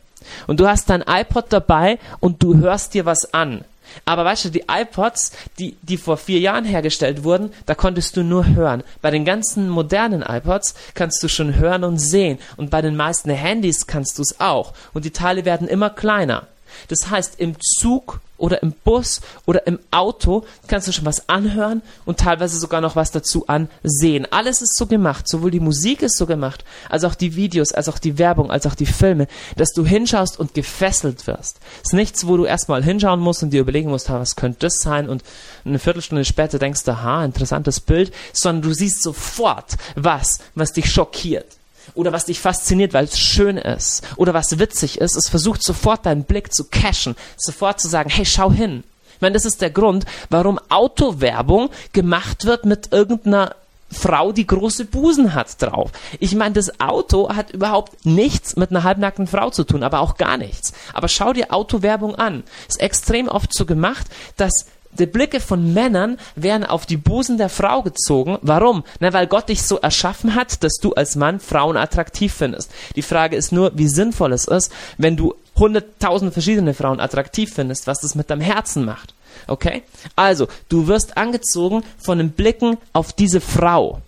und 0.45 0.59
du 0.59 0.67
hast 0.67 0.89
dein 0.89 1.03
iPod 1.07 1.45
dabei 1.49 1.97
und 2.19 2.43
du 2.43 2.57
hörst 2.57 2.93
dir 2.93 3.05
was 3.05 3.33
an. 3.33 3.65
Aber 4.05 4.23
weißt 4.23 4.45
du, 4.45 4.49
die 4.49 4.65
iPods, 4.69 5.31
die, 5.57 5.75
die 5.81 5.97
vor 5.97 6.17
vier 6.17 6.39
Jahren 6.39 6.63
hergestellt 6.63 7.23
wurden, 7.23 7.51
da 7.65 7.73
konntest 7.73 8.15
du 8.15 8.23
nur 8.23 8.45
hören. 8.45 8.83
Bei 9.01 9.09
den 9.09 9.25
ganzen 9.25 9.67
modernen 9.67 10.21
iPods 10.21 10.75
kannst 10.93 11.23
du 11.23 11.27
schon 11.27 11.55
hören 11.55 11.83
und 11.83 11.97
sehen. 11.97 12.37
Und 12.55 12.69
bei 12.69 12.83
den 12.83 12.95
meisten 12.95 13.31
Handys 13.31 13.87
kannst 13.87 14.19
du 14.19 14.21
es 14.21 14.39
auch. 14.39 14.73
Und 14.93 15.05
die 15.05 15.11
Teile 15.11 15.43
werden 15.43 15.67
immer 15.67 15.89
kleiner. 15.89 16.45
Das 16.87 17.09
heißt, 17.09 17.39
im 17.39 17.55
Zug 17.59 18.21
oder 18.39 18.63
im 18.63 18.71
Bus 18.71 19.21
oder 19.45 19.67
im 19.67 19.79
Auto 19.91 20.45
kannst 20.67 20.87
du 20.87 20.91
schon 20.91 21.05
was 21.05 21.29
anhören 21.29 21.81
und 22.05 22.19
teilweise 22.19 22.57
sogar 22.57 22.81
noch 22.81 22.95
was 22.95 23.11
dazu 23.11 23.45
ansehen. 23.47 24.25
Alles 24.31 24.61
ist 24.61 24.77
so 24.77 24.87
gemacht, 24.87 25.27
sowohl 25.27 25.51
die 25.51 25.59
Musik 25.59 26.01
ist 26.01 26.17
so 26.17 26.25
gemacht, 26.25 26.63
als 26.89 27.03
auch 27.03 27.15
die 27.15 27.35
Videos, 27.35 27.73
als 27.73 27.89
auch 27.89 27.99
die 27.99 28.17
Werbung, 28.17 28.49
als 28.49 28.65
auch 28.65 28.75
die 28.75 28.85
Filme, 28.85 29.27
dass 29.57 29.71
du 29.71 29.85
hinschaust 29.85 30.39
und 30.39 30.53
gefesselt 30.53 31.27
wirst. 31.27 31.59
Es 31.83 31.89
ist 31.89 31.93
nichts, 31.93 32.27
wo 32.27 32.37
du 32.37 32.45
erstmal 32.45 32.83
hinschauen 32.83 33.19
musst 33.19 33.43
und 33.43 33.51
dir 33.51 33.61
überlegen 33.61 33.89
musst, 33.89 34.09
was 34.09 34.35
könnte 34.35 34.59
das 34.61 34.75
sein 34.81 35.09
und 35.09 35.23
eine 35.65 35.79
Viertelstunde 35.79 36.25
später 36.25 36.59
denkst 36.59 36.83
du, 36.85 37.01
ha, 37.01 37.23
interessantes 37.25 37.79
Bild, 37.79 38.13
sondern 38.33 38.61
du 38.63 38.73
siehst 38.73 39.03
sofort 39.03 39.75
was, 39.95 40.39
was 40.55 40.73
dich 40.73 40.91
schockiert 40.91 41.58
oder 41.95 42.11
was 42.11 42.25
dich 42.25 42.39
fasziniert, 42.39 42.93
weil 42.93 43.05
es 43.05 43.19
schön 43.19 43.57
ist 43.57 44.03
oder 44.15 44.33
was 44.33 44.59
witzig 44.59 44.99
ist, 44.99 45.15
es 45.15 45.29
versucht 45.29 45.63
sofort 45.63 46.05
deinen 46.05 46.23
Blick 46.23 46.53
zu 46.53 46.65
cashen, 46.65 47.15
sofort 47.37 47.79
zu 47.79 47.87
sagen, 47.87 48.09
hey, 48.09 48.25
schau 48.25 48.51
hin. 48.51 48.83
Ich 49.15 49.21
meine, 49.21 49.33
das 49.33 49.45
ist 49.45 49.61
der 49.61 49.69
Grund, 49.69 50.05
warum 50.29 50.59
Autowerbung 50.69 51.69
gemacht 51.91 52.45
wird 52.45 52.65
mit 52.65 52.93
irgendeiner 52.93 53.55
Frau, 53.91 54.31
die 54.31 54.45
große 54.47 54.85
Busen 54.85 55.33
hat, 55.33 55.61
drauf. 55.61 55.91
Ich 56.19 56.35
meine, 56.35 56.53
das 56.53 56.79
Auto 56.79 57.35
hat 57.35 57.51
überhaupt 57.51 58.05
nichts 58.05 58.55
mit 58.55 58.69
einer 58.69 58.83
halbnackten 58.83 59.27
Frau 59.27 59.49
zu 59.49 59.63
tun, 59.63 59.83
aber 59.83 59.99
auch 59.99 60.15
gar 60.17 60.37
nichts. 60.37 60.73
Aber 60.93 61.07
schau 61.07 61.33
dir 61.33 61.51
Autowerbung 61.53 62.15
an. 62.15 62.43
Ist 62.67 62.79
extrem 62.79 63.27
oft 63.27 63.53
so 63.53 63.65
gemacht, 63.65 64.07
dass 64.37 64.51
die 64.99 65.05
Blicke 65.05 65.39
von 65.39 65.73
Männern 65.73 66.17
werden 66.35 66.65
auf 66.65 66.85
die 66.85 66.97
Busen 66.97 67.37
der 67.37 67.49
Frau 67.49 67.81
gezogen. 67.81 68.37
Warum? 68.41 68.83
Na, 68.99 69.13
weil 69.13 69.27
Gott 69.27 69.49
dich 69.49 69.63
so 69.63 69.77
erschaffen 69.77 70.35
hat, 70.35 70.63
dass 70.63 70.75
du 70.75 70.93
als 70.93 71.15
Mann 71.15 71.39
Frauen 71.39 71.77
attraktiv 71.77 72.33
findest. 72.33 72.71
Die 72.95 73.01
Frage 73.01 73.35
ist 73.35 73.51
nur, 73.51 73.71
wie 73.75 73.87
sinnvoll 73.87 74.33
es 74.33 74.45
ist, 74.45 74.71
wenn 74.97 75.15
du 75.15 75.35
hunderttausend 75.55 76.33
verschiedene 76.33 76.73
Frauen 76.73 76.99
attraktiv 76.99 77.53
findest, 77.53 77.87
was 77.87 77.99
das 77.99 78.15
mit 78.15 78.29
deinem 78.29 78.41
Herzen 78.41 78.85
macht. 78.85 79.13
Okay? 79.47 79.83
Also, 80.15 80.47
du 80.69 80.87
wirst 80.87 81.17
angezogen 81.17 81.83
von 81.97 82.17
den 82.17 82.31
Blicken 82.31 82.77
auf 82.93 83.13
diese 83.13 83.41
Frau. 83.41 84.01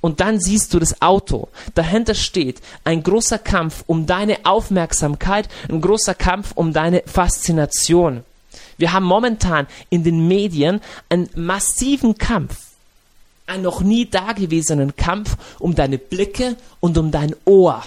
Und 0.00 0.20
dann 0.20 0.38
siehst 0.40 0.74
du 0.74 0.78
das 0.78 1.02
Auto. 1.02 1.48
Dahinter 1.74 2.14
steht 2.14 2.60
ein 2.84 3.02
großer 3.02 3.38
Kampf 3.38 3.82
um 3.86 4.06
deine 4.06 4.38
Aufmerksamkeit, 4.44 5.48
ein 5.68 5.80
großer 5.80 6.14
Kampf 6.14 6.52
um 6.54 6.72
deine 6.72 7.02
Faszination. 7.06 8.22
Wir 8.78 8.92
haben 8.92 9.04
momentan 9.04 9.66
in 9.90 10.04
den 10.04 10.26
Medien 10.26 10.80
einen 11.08 11.28
massiven 11.34 12.16
Kampf, 12.16 12.56
einen 13.46 13.64
noch 13.64 13.82
nie 13.82 14.06
dagewesenen 14.06 14.96
Kampf 14.96 15.36
um 15.58 15.74
deine 15.74 15.98
Blicke 15.98 16.56
und 16.80 16.96
um 16.96 17.10
dein 17.10 17.34
Ohr. 17.44 17.82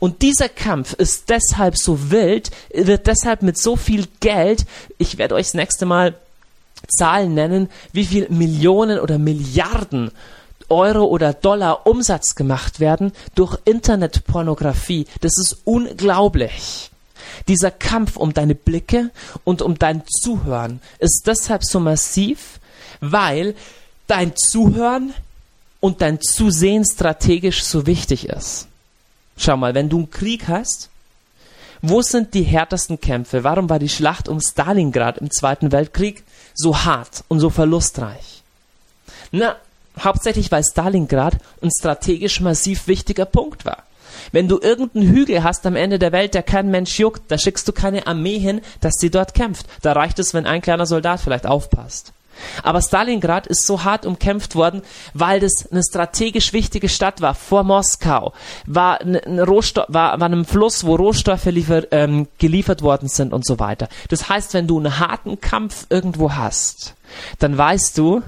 Und 0.00 0.22
dieser 0.22 0.48
Kampf 0.48 0.92
ist 0.94 1.30
deshalb 1.30 1.78
so 1.78 2.10
wild, 2.10 2.50
wird 2.74 3.06
deshalb 3.06 3.42
mit 3.42 3.58
so 3.58 3.76
viel 3.76 4.06
Geld, 4.20 4.66
ich 4.98 5.18
werde 5.18 5.34
euch 5.34 5.46
das 5.46 5.54
nächste 5.54 5.86
Mal 5.86 6.14
Zahlen 6.86 7.34
nennen, 7.34 7.68
wie 7.92 8.04
viel 8.04 8.28
Millionen 8.28 9.00
oder 9.00 9.18
Milliarden 9.18 10.10
Euro 10.68 11.04
oder 11.04 11.32
Dollar 11.32 11.86
Umsatz 11.86 12.34
gemacht 12.34 12.80
werden 12.80 13.12
durch 13.34 13.56
Internetpornografie. 13.64 15.06
Das 15.20 15.32
ist 15.38 15.62
unglaublich. 15.64 16.90
Dieser 17.46 17.70
Kampf 17.70 18.16
um 18.16 18.34
deine 18.34 18.54
Blicke 18.54 19.10
und 19.44 19.62
um 19.62 19.78
dein 19.78 20.02
Zuhören 20.06 20.80
ist 20.98 21.24
deshalb 21.26 21.64
so 21.64 21.80
massiv, 21.80 22.60
weil 23.00 23.54
dein 24.06 24.36
Zuhören 24.36 25.14
und 25.80 26.02
dein 26.02 26.20
Zusehen 26.20 26.84
strategisch 26.84 27.62
so 27.62 27.86
wichtig 27.86 28.28
ist. 28.28 28.66
Schau 29.36 29.56
mal, 29.56 29.74
wenn 29.74 29.88
du 29.88 29.98
einen 29.98 30.10
Krieg 30.10 30.48
hast, 30.48 30.88
wo 31.80 32.02
sind 32.02 32.34
die 32.34 32.42
härtesten 32.42 33.00
Kämpfe? 33.00 33.44
Warum 33.44 33.70
war 33.70 33.78
die 33.78 33.88
Schlacht 33.88 34.28
um 34.28 34.40
Stalingrad 34.40 35.18
im 35.18 35.30
Zweiten 35.30 35.70
Weltkrieg 35.70 36.24
so 36.54 36.84
hart 36.84 37.22
und 37.28 37.38
so 37.38 37.50
verlustreich? 37.50 38.42
Na, 39.30 39.56
hauptsächlich 40.02 40.50
weil 40.50 40.64
Stalingrad 40.64 41.36
ein 41.62 41.70
strategisch 41.70 42.40
massiv 42.40 42.88
wichtiger 42.88 43.26
Punkt 43.26 43.64
war. 43.64 43.84
Wenn 44.32 44.48
du 44.48 44.60
irgendeinen 44.60 45.08
Hügel 45.08 45.42
hast 45.42 45.66
am 45.66 45.76
Ende 45.76 45.98
der 45.98 46.12
Welt, 46.12 46.34
der 46.34 46.42
kein 46.42 46.70
Mensch 46.70 46.98
juckt, 46.98 47.22
da 47.28 47.38
schickst 47.38 47.66
du 47.68 47.72
keine 47.72 48.06
Armee 48.06 48.38
hin, 48.38 48.60
dass 48.80 48.94
sie 48.98 49.10
dort 49.10 49.34
kämpft. 49.34 49.66
Da 49.82 49.92
reicht 49.92 50.18
es, 50.18 50.34
wenn 50.34 50.46
ein 50.46 50.62
kleiner 50.62 50.86
Soldat 50.86 51.20
vielleicht 51.20 51.46
aufpasst. 51.46 52.12
Aber 52.62 52.80
Stalingrad 52.80 53.46
ist 53.46 53.66
so 53.66 53.84
hart 53.84 54.06
umkämpft 54.06 54.54
worden, 54.54 54.82
weil 55.14 55.40
das 55.40 55.66
eine 55.70 55.82
strategisch 55.82 56.52
wichtige 56.52 56.88
Stadt 56.88 57.20
war, 57.20 57.34
vor 57.34 57.64
Moskau, 57.64 58.32
war, 58.66 59.00
ein 59.00 59.40
Rohstoff, 59.40 59.86
war, 59.88 60.20
war 60.20 60.26
einem 60.26 60.44
Fluss, 60.44 60.84
wo 60.84 60.94
Rohstoffe 60.96 61.46
liefer, 61.46 61.90
ähm, 61.92 62.28
geliefert 62.38 62.82
worden 62.82 63.08
sind 63.08 63.32
und 63.32 63.44
so 63.44 63.58
weiter. 63.58 63.88
Das 64.08 64.28
heißt, 64.28 64.54
wenn 64.54 64.66
du 64.66 64.78
einen 64.78 64.98
harten 64.98 65.40
Kampf 65.40 65.86
irgendwo 65.90 66.32
hast, 66.32 66.94
dann 67.38 67.56
weißt 67.56 67.96
du, 67.98 68.22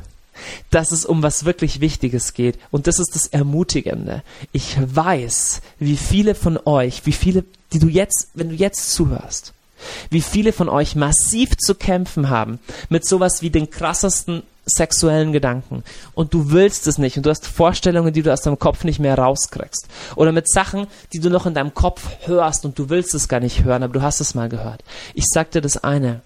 dass 0.70 0.92
es 0.92 1.04
um 1.04 1.22
was 1.22 1.44
wirklich 1.44 1.80
Wichtiges 1.80 2.34
geht. 2.34 2.58
Und 2.70 2.86
das 2.86 2.98
ist 2.98 3.14
das 3.14 3.26
Ermutigende. 3.26 4.22
Ich 4.52 4.76
weiß, 4.78 5.60
wie 5.78 5.96
viele 5.96 6.34
von 6.34 6.58
euch, 6.64 7.06
wie 7.06 7.12
viele, 7.12 7.44
die 7.72 7.78
du 7.78 7.88
jetzt, 7.88 8.28
wenn 8.34 8.50
du 8.50 8.54
jetzt 8.54 8.92
zuhörst, 8.92 9.52
wie 10.10 10.20
viele 10.20 10.52
von 10.52 10.68
euch 10.68 10.94
massiv 10.94 11.56
zu 11.56 11.74
kämpfen 11.74 12.28
haben 12.28 12.58
mit 12.88 13.06
sowas 13.06 13.42
wie 13.42 13.50
den 13.50 13.70
krassesten 13.70 14.42
sexuellen 14.66 15.32
Gedanken 15.32 15.82
und 16.14 16.34
du 16.34 16.50
willst 16.50 16.86
es 16.86 16.98
nicht 16.98 17.16
und 17.16 17.26
du 17.26 17.30
hast 17.30 17.46
Vorstellungen, 17.46 18.12
die 18.12 18.22
du 18.22 18.32
aus 18.32 18.42
deinem 18.42 18.58
Kopf 18.58 18.84
nicht 18.84 19.00
mehr 19.00 19.16
rauskriegst 19.16 19.88
oder 20.16 20.32
mit 20.32 20.48
Sachen, 20.48 20.86
die 21.12 21.18
du 21.18 21.30
noch 21.30 21.46
in 21.46 21.54
deinem 21.54 21.74
Kopf 21.74 22.08
hörst 22.26 22.64
und 22.64 22.78
du 22.78 22.88
willst 22.88 23.14
es 23.14 23.28
gar 23.28 23.40
nicht 23.40 23.64
hören, 23.64 23.82
aber 23.82 23.94
du 23.94 24.02
hast 24.02 24.20
es 24.20 24.34
mal 24.34 24.48
gehört. 24.48 24.84
Ich 25.14 25.24
sag 25.26 25.50
dir 25.50 25.60
das 25.60 25.82
eine. 25.82 26.20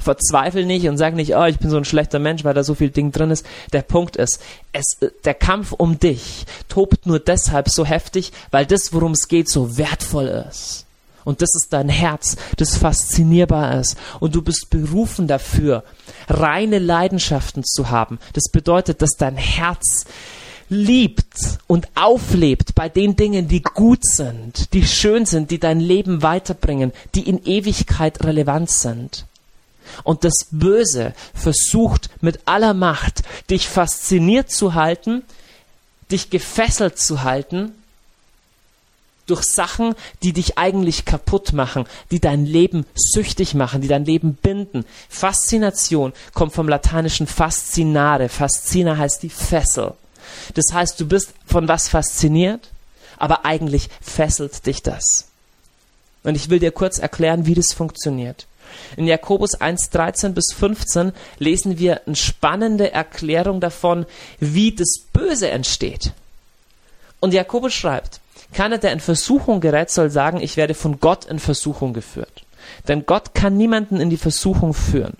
Verzweifel 0.00 0.66
nicht 0.66 0.88
und 0.88 0.96
sag 0.96 1.14
nicht, 1.14 1.36
oh, 1.36 1.44
ich 1.44 1.58
bin 1.58 1.70
so 1.70 1.76
ein 1.76 1.84
schlechter 1.84 2.18
Mensch, 2.18 2.44
weil 2.44 2.54
da 2.54 2.64
so 2.64 2.74
viel 2.74 2.90
Ding 2.90 3.12
drin 3.12 3.30
ist. 3.30 3.46
Der 3.72 3.82
Punkt 3.82 4.16
ist, 4.16 4.40
es, 4.72 4.98
der 5.24 5.34
Kampf 5.34 5.72
um 5.72 5.98
dich 5.98 6.46
tobt 6.68 7.06
nur 7.06 7.18
deshalb 7.18 7.68
so 7.68 7.84
heftig, 7.84 8.32
weil 8.50 8.66
das, 8.66 8.92
worum 8.92 9.12
es 9.12 9.28
geht, 9.28 9.48
so 9.48 9.76
wertvoll 9.76 10.26
ist. 10.26 10.86
Und 11.24 11.42
das 11.42 11.54
ist 11.54 11.68
dein 11.70 11.88
Herz, 11.88 12.36
das 12.56 12.76
faszinierbar 12.76 13.78
ist. 13.78 13.96
Und 14.20 14.34
du 14.34 14.42
bist 14.42 14.70
berufen 14.70 15.26
dafür, 15.26 15.84
reine 16.28 16.78
Leidenschaften 16.78 17.62
zu 17.62 17.90
haben. 17.90 18.18
Das 18.32 18.50
bedeutet, 18.50 19.02
dass 19.02 19.16
dein 19.18 19.36
Herz 19.36 20.06
liebt 20.70 21.58
und 21.66 21.88
auflebt 21.96 22.74
bei 22.74 22.88
den 22.88 23.16
Dingen, 23.16 23.48
die 23.48 23.60
gut 23.60 24.04
sind, 24.04 24.72
die 24.72 24.86
schön 24.86 25.26
sind, 25.26 25.50
die 25.50 25.58
dein 25.58 25.80
Leben 25.80 26.22
weiterbringen, 26.22 26.92
die 27.14 27.28
in 27.28 27.44
Ewigkeit 27.44 28.24
relevant 28.24 28.70
sind. 28.70 29.26
Und 30.04 30.24
das 30.24 30.46
Böse 30.50 31.14
versucht 31.34 32.10
mit 32.20 32.40
aller 32.46 32.74
Macht, 32.74 33.22
dich 33.48 33.68
fasziniert 33.68 34.50
zu 34.50 34.74
halten, 34.74 35.22
dich 36.10 36.30
gefesselt 36.30 36.98
zu 36.98 37.22
halten 37.22 37.72
durch 39.30 39.44
Sachen, 39.44 39.94
die 40.22 40.32
dich 40.32 40.58
eigentlich 40.58 41.04
kaputt 41.04 41.52
machen, 41.52 41.86
die 42.10 42.20
dein 42.20 42.44
Leben 42.44 42.84
süchtig 42.94 43.54
machen, 43.54 43.80
die 43.80 43.88
dein 43.88 44.04
Leben 44.04 44.34
binden. 44.34 44.84
Faszination 45.08 46.12
kommt 46.34 46.52
vom 46.52 46.68
lateinischen 46.68 47.26
fascinare. 47.26 48.28
Faszina 48.28 48.96
heißt 48.96 49.22
die 49.22 49.30
Fessel. 49.30 49.94
Das 50.54 50.66
heißt, 50.72 50.98
du 51.00 51.06
bist 51.06 51.32
von 51.46 51.68
was 51.68 51.88
fasziniert, 51.88 52.70
aber 53.18 53.44
eigentlich 53.44 53.88
fesselt 54.00 54.66
dich 54.66 54.82
das. 54.82 55.28
Und 56.22 56.34
ich 56.34 56.50
will 56.50 56.58
dir 56.58 56.72
kurz 56.72 56.98
erklären, 56.98 57.46
wie 57.46 57.54
das 57.54 57.72
funktioniert. 57.72 58.46
In 58.96 59.06
Jakobus 59.06 59.54
1, 59.54 59.90
13 59.90 60.34
bis 60.34 60.52
15 60.52 61.12
lesen 61.38 61.78
wir 61.78 62.06
eine 62.06 62.16
spannende 62.16 62.92
Erklärung 62.92 63.60
davon, 63.60 64.06
wie 64.38 64.74
das 64.74 65.00
Böse 65.12 65.50
entsteht. 65.50 66.12
Und 67.20 67.34
Jakobus 67.34 67.74
schreibt, 67.74 68.20
keiner, 68.52 68.78
der 68.78 68.92
in 68.92 69.00
Versuchung 69.00 69.60
gerät, 69.60 69.90
soll 69.90 70.10
sagen, 70.10 70.40
ich 70.40 70.56
werde 70.56 70.74
von 70.74 70.98
Gott 71.00 71.24
in 71.26 71.38
Versuchung 71.38 71.92
geführt. 71.92 72.44
Denn 72.88 73.06
Gott 73.06 73.34
kann 73.34 73.56
niemanden 73.56 74.00
in 74.00 74.10
die 74.10 74.16
Versuchung 74.16 74.74
führen. 74.74 75.16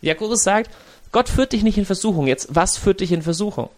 Jakobus 0.00 0.42
sagt, 0.42 0.70
Gott 1.10 1.28
führt 1.28 1.52
dich 1.52 1.62
nicht 1.62 1.78
in 1.78 1.86
Versuchung. 1.86 2.26
Jetzt, 2.26 2.48
was 2.50 2.76
führt 2.76 3.00
dich 3.00 3.12
in 3.12 3.22
Versuchung? 3.22 3.70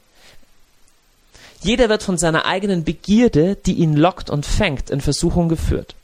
Jeder 1.63 1.89
wird 1.89 2.03
von 2.03 2.19
seiner 2.19 2.47
eigenen 2.47 2.85
Begierde, 2.85 3.57
die 3.57 3.75
ihn 3.75 3.95
lockt 3.95 4.31
und 4.31 4.47
fängt, 4.47 4.91
in 4.91 5.01
Versuchung 5.01 5.49
geführt. 5.49 5.95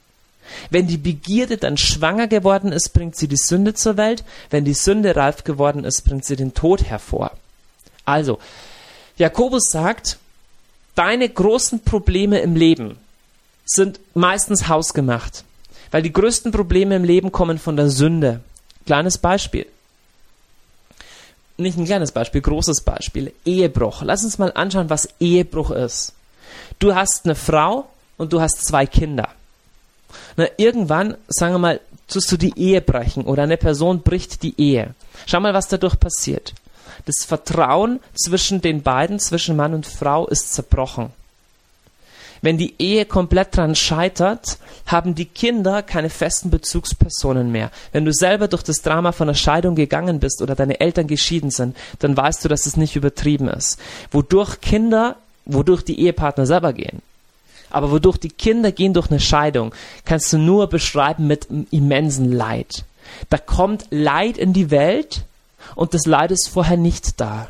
Wenn 0.70 0.86
die 0.86 0.96
Begierde 0.96 1.56
dann 1.56 1.76
schwanger 1.76 2.26
geworden 2.26 2.72
ist, 2.72 2.90
bringt 2.90 3.16
sie 3.16 3.28
die 3.28 3.36
Sünde 3.36 3.74
zur 3.74 3.96
Welt. 3.96 4.24
Wenn 4.50 4.64
die 4.64 4.74
Sünde 4.74 5.16
reif 5.16 5.44
geworden 5.44 5.84
ist, 5.84 6.02
bringt 6.02 6.24
sie 6.24 6.36
den 6.36 6.54
Tod 6.54 6.84
hervor. 6.84 7.32
Also, 8.04 8.38
Jakobus 9.16 9.70
sagt, 9.70 10.18
deine 10.94 11.28
großen 11.28 11.80
Probleme 11.80 12.40
im 12.40 12.56
Leben 12.56 12.98
sind 13.64 14.00
meistens 14.14 14.68
hausgemacht. 14.68 15.44
Weil 15.90 16.02
die 16.02 16.12
größten 16.12 16.52
Probleme 16.52 16.96
im 16.96 17.04
Leben 17.04 17.32
kommen 17.32 17.58
von 17.58 17.76
der 17.76 17.90
Sünde. 17.90 18.40
Kleines 18.86 19.18
Beispiel. 19.18 19.66
Nicht 21.58 21.78
ein 21.78 21.86
kleines 21.86 22.12
Beispiel, 22.12 22.42
großes 22.42 22.82
Beispiel. 22.82 23.32
Ehebruch. 23.44 24.02
Lass 24.02 24.24
uns 24.24 24.38
mal 24.38 24.52
anschauen, 24.54 24.90
was 24.90 25.08
Ehebruch 25.20 25.70
ist. 25.70 26.12
Du 26.78 26.94
hast 26.94 27.24
eine 27.24 27.34
Frau 27.34 27.88
und 28.16 28.32
du 28.32 28.40
hast 28.40 28.64
zwei 28.64 28.86
Kinder. 28.86 29.30
Na, 30.36 30.46
irgendwann, 30.56 31.16
sagen 31.28 31.54
wir 31.54 31.58
mal, 31.58 31.80
tust 32.08 32.30
du 32.30 32.36
die 32.36 32.58
Ehe 32.58 32.80
brechen 32.80 33.24
oder 33.24 33.42
eine 33.42 33.56
Person 33.56 34.02
bricht 34.02 34.42
die 34.42 34.54
Ehe. 34.60 34.94
Schau 35.26 35.40
mal, 35.40 35.54
was 35.54 35.68
dadurch 35.68 35.98
passiert. 35.98 36.54
Das 37.04 37.24
Vertrauen 37.24 38.00
zwischen 38.14 38.60
den 38.60 38.82
beiden, 38.82 39.18
zwischen 39.18 39.56
Mann 39.56 39.74
und 39.74 39.86
Frau, 39.86 40.26
ist 40.26 40.54
zerbrochen. 40.54 41.10
Wenn 42.42 42.58
die 42.58 42.74
Ehe 42.78 43.06
komplett 43.06 43.56
dran 43.56 43.74
scheitert, 43.74 44.58
haben 44.86 45.14
die 45.14 45.24
Kinder 45.24 45.82
keine 45.82 46.10
festen 46.10 46.50
Bezugspersonen 46.50 47.50
mehr. 47.50 47.70
Wenn 47.92 48.04
du 48.04 48.12
selber 48.12 48.46
durch 48.46 48.62
das 48.62 48.82
Drama 48.82 49.12
von 49.12 49.26
der 49.26 49.34
Scheidung 49.34 49.74
gegangen 49.74 50.20
bist 50.20 50.42
oder 50.42 50.54
deine 50.54 50.78
Eltern 50.80 51.06
geschieden 51.06 51.50
sind, 51.50 51.76
dann 51.98 52.16
weißt 52.16 52.44
du, 52.44 52.48
dass 52.48 52.66
es 52.66 52.76
nicht 52.76 52.94
übertrieben 52.94 53.48
ist. 53.48 53.78
Wodurch 54.10 54.60
Kinder, 54.60 55.16
wodurch 55.44 55.82
die 55.82 55.98
Ehepartner 56.00 56.46
selber 56.46 56.72
gehen, 56.72 57.02
aber 57.76 57.90
wodurch 57.90 58.16
die 58.16 58.30
Kinder 58.30 58.72
gehen 58.72 58.94
durch 58.94 59.10
eine 59.10 59.20
Scheidung, 59.20 59.74
kannst 60.06 60.32
du 60.32 60.38
nur 60.38 60.66
beschreiben 60.66 61.26
mit 61.26 61.46
immensen 61.70 62.32
Leid. 62.32 62.86
Da 63.28 63.36
kommt 63.36 63.86
Leid 63.90 64.38
in 64.38 64.54
die 64.54 64.70
Welt 64.70 65.26
und 65.74 65.92
das 65.92 66.06
Leid 66.06 66.30
ist 66.30 66.48
vorher 66.48 66.78
nicht 66.78 67.20
da. 67.20 67.48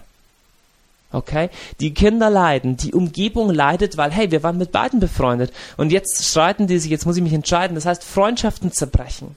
Okay? 1.12 1.49
Die 1.79 1.95
Kinder 1.95 2.29
leiden, 2.29 2.77
die 2.77 2.93
Umgebung 2.93 3.55
leidet, 3.55 3.97
weil, 3.97 4.11
hey, 4.11 4.33
wir 4.33 4.43
waren 4.43 4.59
mit 4.59 4.73
beiden 4.73 4.99
befreundet. 4.99 5.53
Und 5.77 5.93
jetzt 5.93 6.25
streiten 6.29 6.67
die 6.67 6.79
sich, 6.81 6.91
jetzt 6.91 7.07
muss 7.07 7.17
ich 7.17 7.23
mich 7.23 7.33
entscheiden. 7.33 7.77
Das 7.77 7.87
heißt, 7.87 8.03
Freundschaften 8.03 8.73
zerbrechen. 8.73 9.37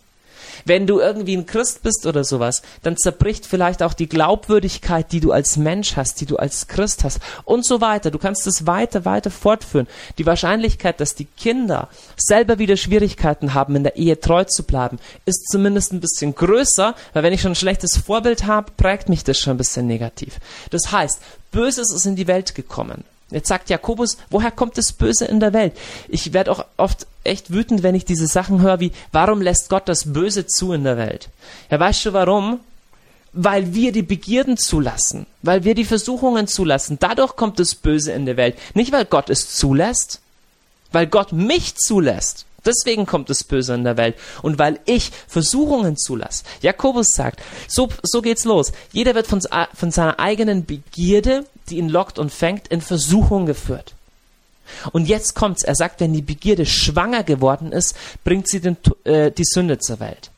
Wenn 0.65 0.87
du 0.87 0.99
irgendwie 0.99 1.35
ein 1.35 1.45
Christ 1.45 1.83
bist 1.83 2.05
oder 2.05 2.23
sowas, 2.23 2.61
dann 2.83 2.97
zerbricht 2.97 3.45
vielleicht 3.45 3.83
auch 3.83 3.93
die 3.93 4.09
Glaubwürdigkeit, 4.09 5.11
die 5.11 5.19
du 5.19 5.31
als 5.31 5.57
Mensch 5.57 5.95
hast, 5.95 6.21
die 6.21 6.25
du 6.25 6.37
als 6.37 6.67
Christ 6.67 7.03
hast 7.03 7.19
und 7.45 7.65
so 7.65 7.81
weiter. 7.81 8.11
Du 8.11 8.19
kannst 8.19 8.47
es 8.47 8.65
weiter, 8.65 9.05
weiter 9.05 9.31
fortführen. 9.31 9.87
Die 10.17 10.25
Wahrscheinlichkeit, 10.25 10.99
dass 10.99 11.15
die 11.15 11.25
Kinder 11.25 11.89
selber 12.17 12.59
wieder 12.59 12.77
Schwierigkeiten 12.77 13.53
haben, 13.53 13.75
in 13.75 13.83
der 13.83 13.95
Ehe 13.95 14.19
treu 14.19 14.43
zu 14.43 14.63
bleiben, 14.63 14.99
ist 15.25 15.47
zumindest 15.49 15.93
ein 15.93 15.99
bisschen 15.99 16.35
größer, 16.35 16.95
weil 17.13 17.23
wenn 17.23 17.33
ich 17.33 17.41
schon 17.41 17.53
ein 17.53 17.55
schlechtes 17.55 17.97
Vorbild 17.97 18.45
habe, 18.45 18.71
prägt 18.77 19.09
mich 19.09 19.23
das 19.23 19.37
schon 19.37 19.55
ein 19.55 19.57
bisschen 19.57 19.87
negativ. 19.87 20.39
Das 20.69 20.91
heißt, 20.91 21.19
Böses 21.51 21.91
ist 21.91 22.05
in 22.05 22.15
die 22.15 22.27
Welt 22.27 22.55
gekommen. 22.55 23.03
Jetzt 23.31 23.47
sagt 23.47 23.69
Jakobus, 23.69 24.17
woher 24.29 24.51
kommt 24.51 24.77
das 24.77 24.91
Böse 24.91 25.25
in 25.25 25.39
der 25.39 25.53
Welt? 25.53 25.73
Ich 26.07 26.33
werde 26.33 26.51
auch 26.51 26.65
oft 26.77 27.05
echt 27.23 27.51
wütend, 27.53 27.83
wenn 27.83 27.95
ich 27.95 28.05
diese 28.05 28.27
Sachen 28.27 28.61
höre, 28.61 28.79
wie, 28.79 28.91
warum 29.11 29.41
lässt 29.41 29.69
Gott 29.69 29.87
das 29.87 30.13
Böse 30.13 30.47
zu 30.47 30.73
in 30.73 30.83
der 30.83 30.97
Welt? 30.97 31.29
Ja, 31.69 31.79
weißt 31.79 32.05
du 32.05 32.13
warum? 32.13 32.59
Weil 33.31 33.75
wir 33.75 33.91
die 33.91 34.01
Begierden 34.01 34.57
zulassen, 34.57 35.27
weil 35.43 35.63
wir 35.63 35.75
die 35.75 35.85
Versuchungen 35.85 36.47
zulassen. 36.47 36.97
Dadurch 36.99 37.35
kommt 37.35 37.59
das 37.59 37.75
Böse 37.75 38.11
in 38.11 38.25
der 38.25 38.37
Welt. 38.37 38.57
Nicht, 38.73 38.91
weil 38.91 39.05
Gott 39.05 39.29
es 39.29 39.55
zulässt, 39.55 40.21
weil 40.91 41.05
Gott 41.05 41.31
mich 41.31 41.75
zulässt. 41.75 42.45
Deswegen 42.65 43.05
kommt 43.05 43.29
das 43.29 43.43
Böse 43.43 43.73
in 43.75 43.83
der 43.83 43.97
Welt. 43.97 44.15
Und 44.41 44.59
weil 44.59 44.79
ich 44.85 45.11
Versuchungen 45.27 45.95
zulasse. 45.97 46.43
Jakobus 46.61 47.09
sagt, 47.09 47.41
so, 47.67 47.89
so 48.03 48.21
geht's 48.21 48.45
los. 48.45 48.71
Jeder 48.91 49.15
wird 49.15 49.27
von, 49.27 49.41
von 49.73 49.91
seiner 49.91 50.19
eigenen 50.19 50.65
Begierde 50.65 51.45
die 51.69 51.77
ihn 51.77 51.89
lockt 51.89 52.19
und 52.19 52.31
fängt, 52.31 52.67
in 52.67 52.81
Versuchung 52.81 53.45
geführt. 53.45 53.93
Und 54.91 55.07
jetzt 55.07 55.33
kommt's. 55.33 55.63
Er 55.63 55.75
sagt, 55.75 55.99
wenn 55.99 56.13
die 56.13 56.21
Begierde 56.21 56.65
schwanger 56.65 57.23
geworden 57.23 57.71
ist, 57.71 57.95
bringt 58.23 58.47
sie 58.47 58.59
den, 58.59 58.77
äh, 59.03 59.31
die 59.31 59.45
Sünde 59.45 59.79
zur 59.79 59.99
Welt. 59.99 60.29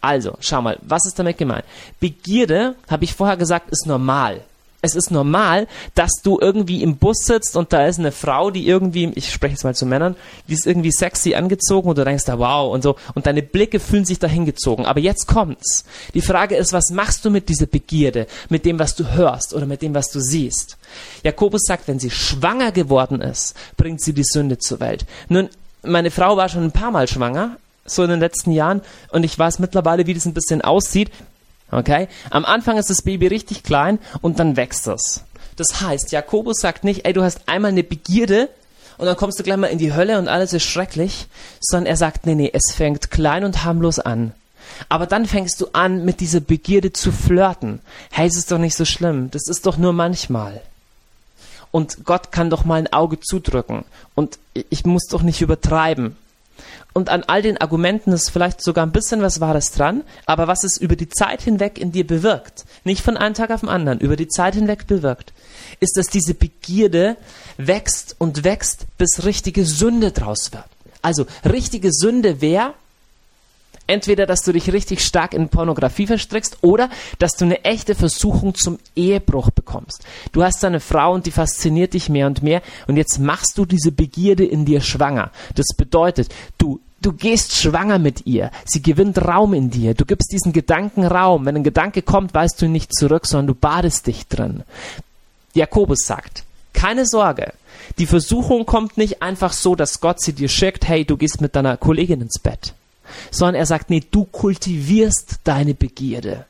Also, 0.00 0.36
schau 0.40 0.60
mal, 0.62 0.78
was 0.82 1.06
ist 1.06 1.18
damit 1.18 1.38
gemeint? 1.38 1.64
Begierde, 2.00 2.76
habe 2.88 3.04
ich 3.04 3.14
vorher 3.14 3.36
gesagt, 3.36 3.70
ist 3.70 3.86
normal 3.86 4.42
es 4.82 4.94
ist 4.94 5.10
normal, 5.10 5.66
dass 5.94 6.10
du 6.22 6.38
irgendwie 6.40 6.82
im 6.82 6.96
Bus 6.96 7.18
sitzt 7.24 7.56
und 7.56 7.72
da 7.72 7.86
ist 7.86 7.98
eine 7.98 8.12
Frau, 8.12 8.50
die 8.50 8.66
irgendwie, 8.66 9.10
ich 9.14 9.32
spreche 9.32 9.52
jetzt 9.54 9.64
mal 9.64 9.74
zu 9.74 9.86
Männern, 9.86 10.16
die 10.48 10.54
ist 10.54 10.66
irgendwie 10.66 10.92
sexy 10.92 11.34
angezogen 11.34 11.88
und 11.88 11.98
du 11.98 12.04
denkst 12.04 12.24
da 12.24 12.38
wow 12.38 12.72
und 12.72 12.82
so 12.82 12.96
und 13.14 13.26
deine 13.26 13.42
Blicke 13.42 13.80
fühlen 13.80 14.04
sich 14.04 14.18
dahin 14.18 14.44
gezogen. 14.44 14.86
Aber 14.86 15.00
jetzt 15.00 15.26
kommt's. 15.26 15.84
Die 16.14 16.20
Frage 16.20 16.56
ist, 16.56 16.72
was 16.72 16.90
machst 16.90 17.24
du 17.24 17.30
mit 17.30 17.48
dieser 17.48 17.66
Begierde, 17.66 18.26
mit 18.48 18.64
dem, 18.64 18.78
was 18.78 18.94
du 18.94 19.12
hörst 19.14 19.54
oder 19.54 19.66
mit 19.66 19.82
dem, 19.82 19.94
was 19.94 20.10
du 20.10 20.20
siehst? 20.20 20.76
Jakobus 21.22 21.62
sagt, 21.66 21.88
wenn 21.88 21.98
sie 21.98 22.10
schwanger 22.10 22.72
geworden 22.72 23.20
ist, 23.20 23.54
bringt 23.76 24.00
sie 24.00 24.12
die 24.12 24.24
Sünde 24.24 24.58
zur 24.58 24.80
Welt. 24.80 25.06
Nun, 25.28 25.48
meine 25.82 26.10
Frau 26.10 26.36
war 26.36 26.48
schon 26.48 26.64
ein 26.64 26.72
paar 26.72 26.90
Mal 26.90 27.08
schwanger, 27.08 27.56
so 27.84 28.02
in 28.02 28.10
den 28.10 28.20
letzten 28.20 28.50
Jahren, 28.50 28.82
und 29.10 29.24
ich 29.24 29.38
weiß 29.38 29.58
mittlerweile, 29.58 30.06
wie 30.06 30.14
das 30.14 30.26
ein 30.26 30.34
bisschen 30.34 30.62
aussieht. 30.62 31.10
Okay? 31.70 32.08
Am 32.30 32.44
Anfang 32.44 32.78
ist 32.78 32.90
das 32.90 33.02
Baby 33.02 33.26
richtig 33.26 33.62
klein 33.62 33.98
und 34.20 34.38
dann 34.38 34.56
wächst 34.56 34.86
es. 34.86 35.22
Das 35.56 35.80
heißt, 35.80 36.12
Jakobus 36.12 36.58
sagt 36.60 36.84
nicht, 36.84 37.06
ey, 37.06 37.12
du 37.12 37.22
hast 37.22 37.48
einmal 37.48 37.70
eine 37.70 37.82
Begierde 37.82 38.48
und 38.98 39.06
dann 39.06 39.16
kommst 39.16 39.38
du 39.38 39.42
gleich 39.42 39.56
mal 39.56 39.66
in 39.66 39.78
die 39.78 39.94
Hölle 39.94 40.18
und 40.18 40.28
alles 40.28 40.52
ist 40.52 40.64
schrecklich, 40.64 41.26
sondern 41.60 41.86
er 41.86 41.96
sagt, 41.96 42.26
nee, 42.26 42.34
nee, 42.34 42.50
es 42.52 42.74
fängt 42.74 43.10
klein 43.10 43.44
und 43.44 43.64
harmlos 43.64 43.98
an. 43.98 44.32
Aber 44.88 45.06
dann 45.06 45.26
fängst 45.26 45.60
du 45.60 45.68
an, 45.72 46.04
mit 46.04 46.20
dieser 46.20 46.40
Begierde 46.40 46.92
zu 46.92 47.12
flirten. 47.12 47.80
Hey, 48.10 48.26
es 48.26 48.36
ist 48.36 48.50
doch 48.50 48.58
nicht 48.58 48.74
so 48.74 48.84
schlimm. 48.84 49.30
Das 49.30 49.48
ist 49.48 49.64
doch 49.64 49.76
nur 49.76 49.92
manchmal. 49.92 50.60
Und 51.70 52.04
Gott 52.04 52.32
kann 52.32 52.50
doch 52.50 52.64
mal 52.64 52.76
ein 52.76 52.92
Auge 52.92 53.20
zudrücken. 53.20 53.84
Und 54.14 54.38
ich 54.54 54.84
muss 54.84 55.06
doch 55.06 55.22
nicht 55.22 55.40
übertreiben 55.40 56.16
und 56.96 57.10
an 57.10 57.24
all 57.26 57.42
den 57.42 57.58
Argumenten 57.58 58.10
ist 58.12 58.30
vielleicht 58.30 58.62
sogar 58.62 58.86
ein 58.86 58.90
bisschen 58.90 59.20
was 59.20 59.38
Wahres 59.38 59.70
dran, 59.70 60.02
aber 60.24 60.48
was 60.48 60.64
es 60.64 60.78
über 60.78 60.96
die 60.96 61.10
Zeit 61.10 61.42
hinweg 61.42 61.78
in 61.78 61.92
dir 61.92 62.06
bewirkt, 62.06 62.64
nicht 62.84 63.02
von 63.02 63.18
einem 63.18 63.34
Tag 63.34 63.50
auf 63.50 63.60
den 63.60 63.68
anderen, 63.68 64.00
über 64.00 64.16
die 64.16 64.28
Zeit 64.28 64.54
hinweg 64.54 64.86
bewirkt, 64.86 65.34
ist, 65.78 65.98
dass 65.98 66.06
diese 66.06 66.32
Begierde 66.32 67.18
wächst 67.58 68.16
und 68.16 68.44
wächst, 68.44 68.86
bis 68.96 69.24
richtige 69.26 69.66
Sünde 69.66 70.10
draus 70.10 70.52
wird. 70.52 70.64
Also 71.02 71.26
richtige 71.44 71.92
Sünde 71.92 72.40
wäre, 72.40 72.72
entweder, 73.86 74.26
dass 74.26 74.40
du 74.40 74.52
dich 74.52 74.72
richtig 74.72 75.04
stark 75.04 75.34
in 75.34 75.48
Pornografie 75.48 76.06
verstrickst 76.06 76.58
oder 76.62 76.88
dass 77.18 77.32
du 77.32 77.44
eine 77.44 77.64
echte 77.64 77.94
Versuchung 77.94 78.54
zum 78.54 78.78
Ehebruch 78.94 79.50
bekommst. 79.50 80.04
Du 80.32 80.42
hast 80.42 80.64
eine 80.64 80.80
Frau 80.80 81.12
und 81.12 81.26
die 81.26 81.30
fasziniert 81.30 81.94
dich 81.94 82.08
mehr 82.08 82.26
und 82.26 82.42
mehr 82.42 82.62
und 82.86 82.96
jetzt 82.96 83.18
machst 83.18 83.58
du 83.58 83.66
diese 83.66 83.92
Begierde 83.92 84.44
in 84.46 84.64
dir 84.64 84.80
schwanger. 84.80 85.30
Das 85.54 85.66
bedeutet, 85.76 86.34
du 86.58 86.80
Du 87.06 87.12
gehst 87.12 87.54
schwanger 87.54 88.00
mit 88.00 88.26
ihr. 88.26 88.50
Sie 88.64 88.82
gewinnt 88.82 89.16
Raum 89.24 89.54
in 89.54 89.70
dir. 89.70 89.94
Du 89.94 90.04
gibst 90.04 90.32
diesen 90.32 90.52
Gedanken 90.52 91.06
Raum. 91.06 91.46
Wenn 91.46 91.54
ein 91.54 91.62
Gedanke 91.62 92.02
kommt, 92.02 92.34
weißt 92.34 92.60
du 92.60 92.66
ihn 92.66 92.72
nicht 92.72 92.92
zurück, 92.92 93.26
sondern 93.26 93.46
du 93.46 93.54
badest 93.54 94.08
dich 94.08 94.26
drin. 94.26 94.64
Jakobus 95.54 96.00
sagt, 96.00 96.42
keine 96.72 97.06
Sorge. 97.06 97.52
Die 97.98 98.06
Versuchung 98.06 98.66
kommt 98.66 98.98
nicht 98.98 99.22
einfach 99.22 99.52
so, 99.52 99.76
dass 99.76 100.00
Gott 100.00 100.20
sie 100.20 100.32
dir 100.32 100.48
schickt, 100.48 100.88
hey, 100.88 101.04
du 101.04 101.16
gehst 101.16 101.40
mit 101.40 101.54
deiner 101.54 101.76
Kollegin 101.76 102.22
ins 102.22 102.40
Bett 102.40 102.74
sondern 103.30 103.54
er 103.54 103.66
sagt, 103.66 103.88
nee, 103.88 104.02
du 104.10 104.24
kultivierst 104.24 105.36
deine 105.44 105.74
Begierde. 105.74 106.44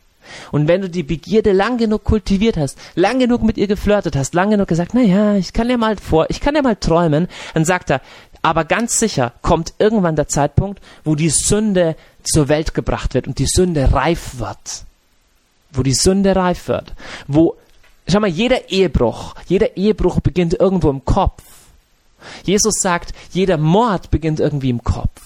Und 0.51 0.69
wenn 0.69 0.81
du 0.81 0.91
die 0.91 1.03
Begierde 1.03 1.53
lang 1.53 1.79
genug 1.79 2.03
kultiviert 2.03 2.57
hast, 2.57 2.79
lang 2.95 3.19
genug 3.19 3.43
mit 3.43 3.57
ihr 3.59 3.67
geflirtet 3.67 4.17
hast, 4.17 4.35
lang 4.35 4.51
genug 4.51 4.69
gesagt, 4.69 4.93
na 4.95 5.03
ja, 5.03 5.37
ich 5.37 5.53
kann 5.53 5.71
ja 5.71 5.77
mal 5.77 5.97
vor, 5.97 6.27
ich 6.31 6.41
kann 6.41 6.57
ja 6.57 6.63
mal 6.63 6.77
träumen, 6.77 7.29
dann 7.55 7.65
sagt 7.65 7.91
er, 7.91 8.01
aber 8.47 8.65
ganz 8.65 9.01
sicher 9.01 9.33
kommt 9.43 9.75
irgendwann 9.81 10.15
der 10.15 10.29
Zeitpunkt, 10.29 10.81
wo 11.03 11.17
die 11.17 11.31
Sünde 11.31 11.97
zur 12.23 12.47
Welt 12.47 12.75
gebracht 12.75 13.13
wird 13.13 13.27
und 13.27 13.41
die 13.41 13.47
Sünde 13.49 13.93
reif 13.93 14.39
wird. 14.39 14.85
Wo 15.73 15.83
die 15.83 15.95
Sünde 15.95 16.37
reif 16.37 16.69
wird. 16.69 16.95
Wo, 17.27 17.57
schau 18.07 18.21
mal, 18.21 18.29
jeder 18.29 18.71
Ehebruch, 18.71 19.35
jeder 19.49 19.77
Ehebruch 19.77 20.21
beginnt 20.21 20.55
irgendwo 20.55 20.91
im 20.91 21.05
Kopf. 21.05 21.43
Jesus 22.45 22.75
sagt, 22.81 23.15
jeder 23.33 23.59
Mord 23.59 24.13
beginnt 24.13 24.39
irgendwie 24.39 24.71
im 24.71 24.85
Kopf. 24.85 25.21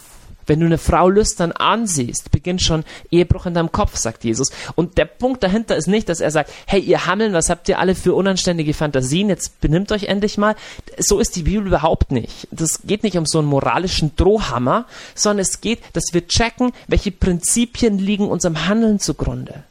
Wenn 0.50 0.58
du 0.58 0.66
eine 0.66 0.78
Frau 0.78 1.08
lüstern 1.08 1.52
ansiehst, 1.52 2.32
beginnt 2.32 2.60
schon 2.60 2.82
Ehebruch 3.12 3.46
in 3.46 3.54
deinem 3.54 3.70
Kopf, 3.70 3.96
sagt 3.96 4.24
Jesus. 4.24 4.50
Und 4.74 4.98
der 4.98 5.04
Punkt 5.04 5.44
dahinter 5.44 5.76
ist 5.76 5.86
nicht, 5.86 6.08
dass 6.08 6.18
er 6.18 6.32
sagt, 6.32 6.50
hey, 6.66 6.80
ihr 6.80 7.06
Hammeln, 7.06 7.34
was 7.34 7.50
habt 7.50 7.68
ihr 7.68 7.78
alle 7.78 7.94
für 7.94 8.14
unanständige 8.14 8.74
Fantasien? 8.74 9.28
Jetzt 9.28 9.60
benimmt 9.60 9.92
euch 9.92 10.06
endlich 10.06 10.38
mal. 10.38 10.56
So 10.98 11.20
ist 11.20 11.36
die 11.36 11.44
Bibel 11.44 11.68
überhaupt 11.68 12.10
nicht. 12.10 12.48
Das 12.50 12.80
geht 12.82 13.04
nicht 13.04 13.16
um 13.16 13.26
so 13.26 13.38
einen 13.38 13.46
moralischen 13.46 14.16
Drohhammer, 14.16 14.86
sondern 15.14 15.42
es 15.42 15.60
geht, 15.60 15.78
dass 15.92 16.06
wir 16.10 16.26
checken, 16.26 16.72
welche 16.88 17.12
Prinzipien 17.12 18.00
liegen 18.00 18.28
unserem 18.28 18.66
Handeln 18.66 18.98
zugrunde. 18.98 19.62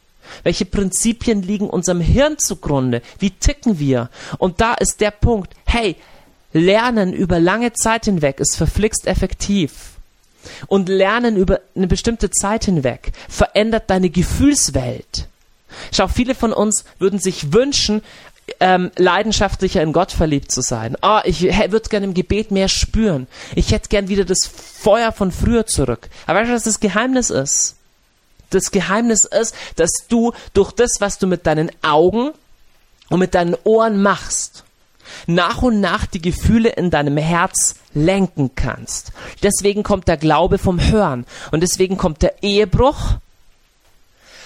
Welche 0.44 0.64
Prinzipien 0.64 1.42
liegen 1.42 1.70
unserem 1.70 2.00
Hirn 2.00 2.38
zugrunde? 2.40 3.02
Wie 3.18 3.32
ticken 3.32 3.80
wir? 3.80 4.10
Und 4.38 4.62
da 4.62 4.76
ist 4.76 5.02
der 5.02 5.12
Punkt, 5.12 5.54
hey, 5.66 5.98
Lernen 6.54 7.14
über 7.14 7.40
lange 7.40 7.74
Zeit 7.74 8.06
hinweg 8.06 8.40
ist 8.40 8.56
verflixt 8.56 9.06
effektiv 9.06 9.89
und 10.68 10.90
Lernen 10.90 11.38
über 11.38 11.62
eine 11.76 11.88
bestimmte 11.88 12.30
Zeit 12.30 12.66
hinweg 12.66 13.12
verändert 13.28 13.90
deine 13.90 14.10
Gefühlswelt. 14.10 15.28
Schau, 15.92 16.08
viele 16.08 16.36
von 16.36 16.54
uns 16.54 16.86
würden 16.98 17.20
sich 17.20 17.54
wünschen, 17.54 18.02
ähm, 18.60 18.92
leidenschaftlicher 18.96 19.82
in 19.82 19.94
Gott 19.94 20.12
verliebt 20.12 20.52
zu 20.52 20.62
sein. 20.62 20.96
Oh, 21.02 21.20
ich 21.24 21.44
würde 21.44 21.90
gerne 21.90 22.08
im 22.08 22.14
Gebet 22.14 22.52
mehr 22.52 22.68
spüren. 22.68 23.28
Ich 23.56 23.72
hätte 23.72 23.90
gern 23.90 24.08
wieder 24.08 24.26
das 24.26 24.48
Feuer 24.48 25.12
von 25.12 25.32
früher 25.32 25.66
zurück. 25.66 26.10
Aber 26.26 26.40
weißt 26.40 26.50
du, 26.50 26.56
was 26.56 26.64
das 26.64 26.80
Geheimnis 26.80 27.30
ist? 27.30 27.76
Das 28.50 28.72
Geheimnis 28.72 29.26
ist, 29.26 29.54
dass 29.76 29.92
du 30.08 30.34
durch 30.54 30.72
das, 30.72 30.94
was 31.00 31.20
du 31.20 31.28
mit 31.28 31.46
deinen 31.46 31.72
Augen 31.84 32.32
und 33.10 33.20
mit 33.20 33.36
deinen 33.36 33.56
Ohren 33.64 34.02
machst, 34.02 34.64
nach 35.28 35.62
und 35.62 35.80
nach 35.80 36.06
die 36.06 36.22
Gefühle 36.22 36.70
in 36.70 36.90
deinem 36.90 37.18
Herz 37.18 37.76
lenken 37.94 38.52
kannst. 38.56 39.12
Deswegen 39.44 39.84
kommt 39.84 40.08
der 40.08 40.18
Glaube 40.18 40.58
vom 40.58 40.80
Hören 40.80 41.26
und 41.52 41.62
deswegen 41.62 41.98
kommt 41.98 42.22
der 42.22 42.44
Ehebruch 42.44 43.16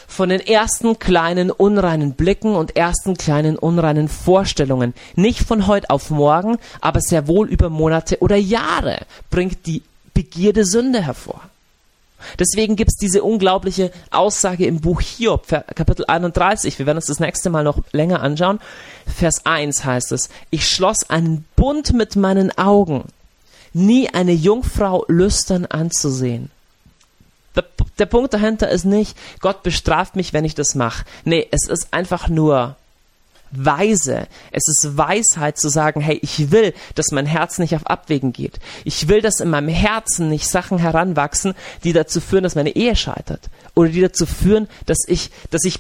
von 0.08 0.30
den 0.30 0.42
ersten 0.42 1.00
kleinen 1.00 1.50
unreinen 1.50 2.14
Blicken 2.14 2.56
und 2.56 2.76
ersten 2.76 3.18
kleinen 3.18 3.58
unreinen 3.58 4.08
Vorstellungen. 4.08 4.94
Nicht 5.16 5.40
von 5.40 5.66
heute 5.68 5.90
auf 5.90 6.10
morgen, 6.12 6.58
aber 6.82 7.02
sehr 7.02 7.28
wohl 7.28 7.50
über 7.50 7.70
Monate 7.70 8.20
oder 8.20 8.36
Jahre 8.36 9.00
bringt 9.30 9.66
die 9.66 9.82
Begierde 10.14 10.66
Sünde 10.66 11.02
hervor. 11.02 11.42
Deswegen 12.40 12.76
gibt 12.76 12.92
es 12.92 12.98
diese 12.98 13.24
unglaubliche 13.24 13.92
Aussage 14.12 14.66
im 14.66 14.82
Buch 14.82 15.02
Hiob, 15.02 15.48
Kapitel 15.48 16.06
31. 16.08 16.80
Wir 16.80 16.86
werden 16.86 16.98
uns 16.98 17.08
das 17.08 17.20
nächste 17.20 17.50
Mal 17.50 17.64
noch 17.64 17.80
länger 17.92 18.22
anschauen. 18.22 18.60
Vers 19.06 19.46
1 19.46 19.84
heißt 19.86 20.12
es, 20.12 20.30
ich 20.50 20.68
schloss 20.68 21.10
einen 21.10 21.46
Bund 21.56 21.94
mit 21.94 22.16
meinen 22.16 22.58
Augen, 22.58 23.06
nie 23.74 24.10
eine 24.10 24.34
Jungfrau 24.34 25.06
lüstern 25.08 25.66
anzusehen. 25.66 26.52
Der, 27.56 27.66
der 28.00 28.06
Punkt 28.06 28.34
dahinter 28.34 28.70
ist 28.70 28.86
nicht, 28.86 29.18
Gott 29.40 29.64
bestraft 29.64 30.16
mich, 30.16 30.34
wenn 30.34 30.46
ich 30.46 30.56
das 30.56 30.76
mache. 30.76 31.06
Nee, 31.24 31.48
es 31.52 31.68
ist 31.68 31.94
einfach 31.94 32.28
nur, 32.28 32.76
weise. 33.56 34.28
Es 34.52 34.68
ist 34.68 34.98
Weisheit 34.98 35.58
zu 35.58 35.70
sagen, 35.70 36.02
hey, 36.02 36.20
ich 36.22 36.52
will, 36.52 36.74
dass 36.96 37.12
mein 37.12 37.26
Herz 37.26 37.60
nicht 37.60 37.76
auf 37.76 37.88
Abwägen 37.88 38.34
geht. 38.34 38.60
Ich 38.84 39.08
will, 39.08 39.22
dass 39.22 39.40
in 39.40 39.50
meinem 39.50 39.70
Herzen 39.70 40.30
nicht 40.30 40.48
Sachen 40.48 40.78
heranwachsen, 40.78 41.54
die 41.84 41.94
dazu 41.94 42.22
führen, 42.22 42.44
dass 42.44 42.56
meine 42.56 42.76
Ehe 42.76 42.96
scheitert. 42.96 43.50
Oder 43.76 43.90
die 43.90 44.02
dazu 44.02 44.26
führen, 44.26 44.68
dass 44.86 45.00
ich, 45.08 45.32
dass 45.50 45.64
ich 45.64 45.80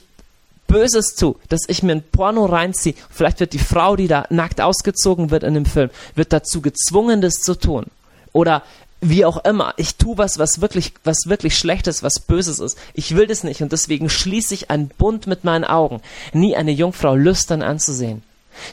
Böses 0.67 1.15
zu, 1.15 1.37
dass 1.49 1.61
ich 1.67 1.83
mir 1.83 1.91
ein 1.91 2.03
Porno 2.03 2.45
reinziehe. 2.45 2.95
Vielleicht 3.09 3.39
wird 3.39 3.53
die 3.53 3.59
Frau, 3.59 3.95
die 3.95 4.07
da 4.07 4.25
nackt 4.29 4.59
ausgezogen 4.59 5.29
wird 5.29 5.43
in 5.43 5.53
dem 5.53 5.65
Film, 5.65 5.89
wird 6.15 6.33
dazu 6.33 6.61
gezwungen, 6.61 7.21
das 7.21 7.35
zu 7.35 7.55
tun. 7.55 7.85
Oder 8.31 8.63
wie 9.03 9.25
auch 9.25 9.43
immer, 9.43 9.73
ich 9.77 9.95
tue 9.95 10.17
was, 10.17 10.39
was 10.39 10.61
wirklich, 10.61 10.93
was 11.03 11.27
wirklich 11.27 11.57
Schlechtes, 11.57 12.03
was 12.03 12.19
Böses 12.19 12.59
ist. 12.59 12.77
Ich 12.93 13.15
will 13.15 13.27
das 13.27 13.43
nicht 13.43 13.61
und 13.61 13.71
deswegen 13.71 14.09
schließe 14.09 14.53
ich 14.53 14.71
einen 14.71 14.87
Bund 14.87 15.27
mit 15.27 15.43
meinen 15.43 15.65
Augen, 15.65 16.01
nie 16.31 16.55
eine 16.55 16.71
Jungfrau 16.71 17.15
lüstern 17.15 17.61
anzusehen. 17.61 18.23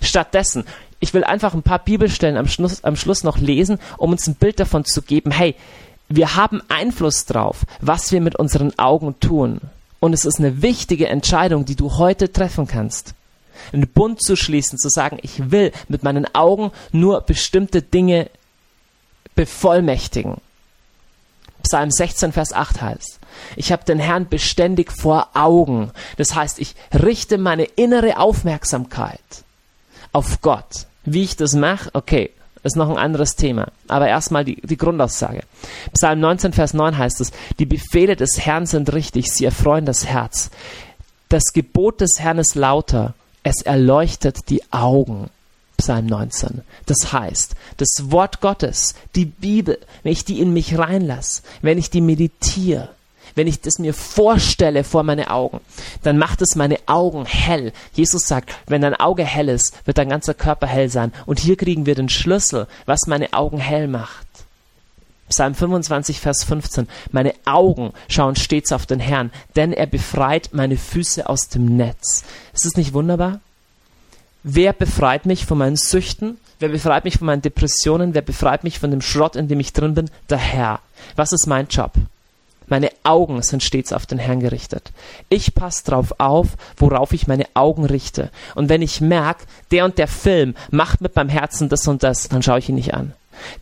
Stattdessen, 0.00 0.64
ich 1.00 1.14
will 1.14 1.24
einfach 1.24 1.54
ein 1.54 1.62
paar 1.62 1.78
Bibelstellen 1.78 2.36
am 2.36 2.46
Schluss, 2.46 2.84
am 2.84 2.96
Schluss 2.96 3.24
noch 3.24 3.38
lesen, 3.38 3.78
um 3.96 4.12
uns 4.12 4.26
ein 4.26 4.34
Bild 4.34 4.60
davon 4.60 4.84
zu 4.84 5.02
geben, 5.02 5.30
hey, 5.30 5.56
wir 6.08 6.36
haben 6.36 6.62
Einfluss 6.68 7.24
drauf, 7.24 7.64
was 7.80 8.12
wir 8.12 8.20
mit 8.20 8.36
unseren 8.36 8.78
Augen 8.78 9.18
tun. 9.20 9.60
Und 10.00 10.12
es 10.12 10.24
ist 10.24 10.38
eine 10.38 10.62
wichtige 10.62 11.08
Entscheidung, 11.08 11.64
die 11.64 11.76
du 11.76 11.98
heute 11.98 12.32
treffen 12.32 12.66
kannst. 12.66 13.14
Einen 13.72 13.86
Bund 13.88 14.22
zu 14.22 14.36
schließen, 14.36 14.78
zu 14.78 14.88
sagen, 14.88 15.18
ich 15.22 15.50
will 15.50 15.72
mit 15.88 16.02
meinen 16.02 16.34
Augen 16.34 16.72
nur 16.92 17.20
bestimmte 17.20 17.82
Dinge 17.82 18.28
bevollmächtigen. 19.40 20.36
Psalm 21.62 21.90
16, 21.90 22.32
Vers 22.32 22.52
8 22.52 22.82
heißt, 22.82 23.18
ich 23.56 23.72
habe 23.72 23.84
den 23.84 23.98
Herrn 23.98 24.28
beständig 24.28 24.92
vor 24.92 25.28
Augen. 25.32 25.92
Das 26.18 26.34
heißt, 26.34 26.58
ich 26.58 26.74
richte 26.92 27.38
meine 27.38 27.64
innere 27.64 28.18
Aufmerksamkeit 28.18 29.18
auf 30.12 30.42
Gott. 30.42 30.86
Wie 31.06 31.22
ich 31.22 31.36
das 31.36 31.54
mache, 31.54 31.88
okay, 31.94 32.32
ist 32.64 32.76
noch 32.76 32.90
ein 32.90 32.98
anderes 32.98 33.34
Thema. 33.34 33.68
Aber 33.88 34.08
erstmal 34.08 34.44
die, 34.44 34.60
die 34.60 34.76
Grundaussage. 34.76 35.44
Psalm 35.94 36.20
19, 36.20 36.52
Vers 36.52 36.74
9 36.74 36.98
heißt 36.98 37.22
es, 37.22 37.32
die 37.58 37.64
Befehle 37.64 38.16
des 38.16 38.44
Herrn 38.44 38.66
sind 38.66 38.92
richtig, 38.92 39.32
sie 39.32 39.46
erfreuen 39.46 39.86
das 39.86 40.04
Herz. 40.04 40.50
Das 41.30 41.54
Gebot 41.54 42.02
des 42.02 42.18
Herrn 42.18 42.38
ist 42.38 42.56
lauter, 42.56 43.14
es 43.42 43.62
erleuchtet 43.62 44.50
die 44.50 44.70
Augen. 44.70 45.30
Psalm 45.80 46.06
19. 46.06 46.60
Das 46.86 47.12
heißt, 47.12 47.54
das 47.78 48.10
Wort 48.10 48.40
Gottes, 48.40 48.94
die 49.14 49.24
Bibel, 49.24 49.78
wenn 50.02 50.12
ich 50.12 50.24
die 50.24 50.40
in 50.40 50.52
mich 50.52 50.78
reinlasse, 50.78 51.42
wenn 51.62 51.78
ich 51.78 51.90
die 51.90 52.02
meditiere, 52.02 52.90
wenn 53.34 53.46
ich 53.46 53.60
das 53.60 53.78
mir 53.78 53.94
vorstelle 53.94 54.84
vor 54.84 55.04
meine 55.04 55.30
Augen, 55.30 55.60
dann 56.02 56.18
macht 56.18 56.42
es 56.42 56.54
meine 56.54 56.78
Augen 56.86 57.24
hell. 57.24 57.72
Jesus 57.94 58.26
sagt, 58.26 58.50
wenn 58.66 58.82
dein 58.82 58.94
Auge 58.94 59.24
hell 59.24 59.48
ist, 59.48 59.74
wird 59.86 59.98
dein 59.98 60.08
ganzer 60.10 60.34
Körper 60.34 60.66
hell 60.66 60.90
sein. 60.90 61.12
Und 61.26 61.38
hier 61.38 61.56
kriegen 61.56 61.86
wir 61.86 61.94
den 61.94 62.08
Schlüssel, 62.08 62.66
was 62.86 63.06
meine 63.06 63.32
Augen 63.32 63.58
hell 63.58 63.88
macht. 63.88 64.26
Psalm 65.30 65.54
25, 65.54 66.20
Vers 66.20 66.44
15. 66.44 66.88
Meine 67.12 67.34
Augen 67.46 67.92
schauen 68.08 68.36
stets 68.36 68.72
auf 68.72 68.84
den 68.84 69.00
Herrn, 69.00 69.30
denn 69.56 69.72
er 69.72 69.86
befreit 69.86 70.50
meine 70.52 70.76
Füße 70.76 71.28
aus 71.28 71.48
dem 71.48 71.76
Netz. 71.76 72.24
Ist 72.52 72.66
es 72.66 72.76
nicht 72.76 72.92
wunderbar? 72.92 73.40
Wer 74.42 74.72
befreit 74.72 75.26
mich 75.26 75.44
von 75.44 75.58
meinen 75.58 75.76
Süchten? 75.76 76.38
Wer 76.60 76.70
befreit 76.70 77.04
mich 77.04 77.18
von 77.18 77.26
meinen 77.26 77.42
Depressionen? 77.42 78.14
Wer 78.14 78.22
befreit 78.22 78.64
mich 78.64 78.78
von 78.78 78.90
dem 78.90 79.02
Schrott, 79.02 79.36
in 79.36 79.48
dem 79.48 79.60
ich 79.60 79.74
drin 79.74 79.94
bin? 79.94 80.10
Der 80.30 80.38
Herr. 80.38 80.80
Was 81.14 81.32
ist 81.32 81.46
mein 81.46 81.68
Job? 81.68 81.92
Meine 82.66 82.90
Augen 83.02 83.42
sind 83.42 83.62
stets 83.62 83.92
auf 83.92 84.06
den 84.06 84.18
Herrn 84.18 84.40
gerichtet. 84.40 84.92
Ich 85.28 85.54
passe 85.54 85.84
drauf 85.84 86.14
auf, 86.18 86.48
worauf 86.76 87.12
ich 87.12 87.26
meine 87.26 87.46
Augen 87.52 87.84
richte. 87.84 88.30
Und 88.54 88.68
wenn 88.68 88.80
ich 88.80 89.00
merke, 89.00 89.44
der 89.72 89.84
und 89.84 89.98
der 89.98 90.08
Film 90.08 90.54
macht 90.70 91.00
mit 91.02 91.16
meinem 91.16 91.28
Herzen 91.28 91.68
das 91.68 91.86
und 91.86 92.02
das, 92.02 92.28
dann 92.28 92.42
schaue 92.42 92.60
ich 92.60 92.68
ihn 92.68 92.76
nicht 92.76 92.94
an. 92.94 93.12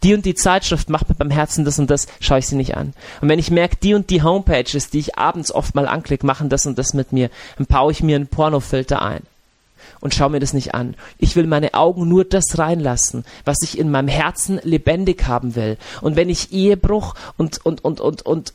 Die 0.02 0.14
und 0.14 0.26
die 0.26 0.34
Zeitschrift 0.34 0.90
macht 0.90 1.08
mit 1.08 1.18
meinem 1.18 1.30
Herzen 1.30 1.64
das 1.64 1.78
und 1.78 1.90
das, 1.90 2.06
schaue 2.20 2.40
ich 2.40 2.46
sie 2.46 2.56
nicht 2.56 2.76
an. 2.76 2.92
Und 3.20 3.28
wenn 3.28 3.38
ich 3.38 3.50
merke, 3.50 3.76
die 3.82 3.94
und 3.94 4.10
die 4.10 4.22
Homepages, 4.22 4.90
die 4.90 4.98
ich 4.98 5.18
abends 5.18 5.52
oft 5.52 5.74
mal 5.74 5.88
anklicke, 5.88 6.26
machen 6.26 6.50
das 6.50 6.66
und 6.66 6.78
das 6.78 6.94
mit 6.94 7.12
mir, 7.12 7.30
dann 7.56 7.66
baue 7.66 7.92
ich 7.92 8.02
mir 8.02 8.16
einen 8.16 8.28
Pornofilter 8.28 9.02
ein 9.02 9.22
und 10.00 10.14
schau 10.14 10.28
mir 10.28 10.40
das 10.40 10.52
nicht 10.52 10.74
an. 10.74 10.94
Ich 11.18 11.36
will 11.36 11.46
meine 11.46 11.74
Augen 11.74 12.08
nur 12.08 12.24
das 12.24 12.58
reinlassen, 12.58 13.24
was 13.44 13.58
ich 13.62 13.78
in 13.78 13.90
meinem 13.90 14.08
Herzen 14.08 14.60
lebendig 14.62 15.26
haben 15.26 15.56
will. 15.56 15.76
Und 16.00 16.16
wenn 16.16 16.28
ich 16.28 16.52
Ehebruch 16.52 17.14
und, 17.36 17.64
und, 17.64 17.84
und, 17.84 18.00
und, 18.00 18.22
und 18.22 18.52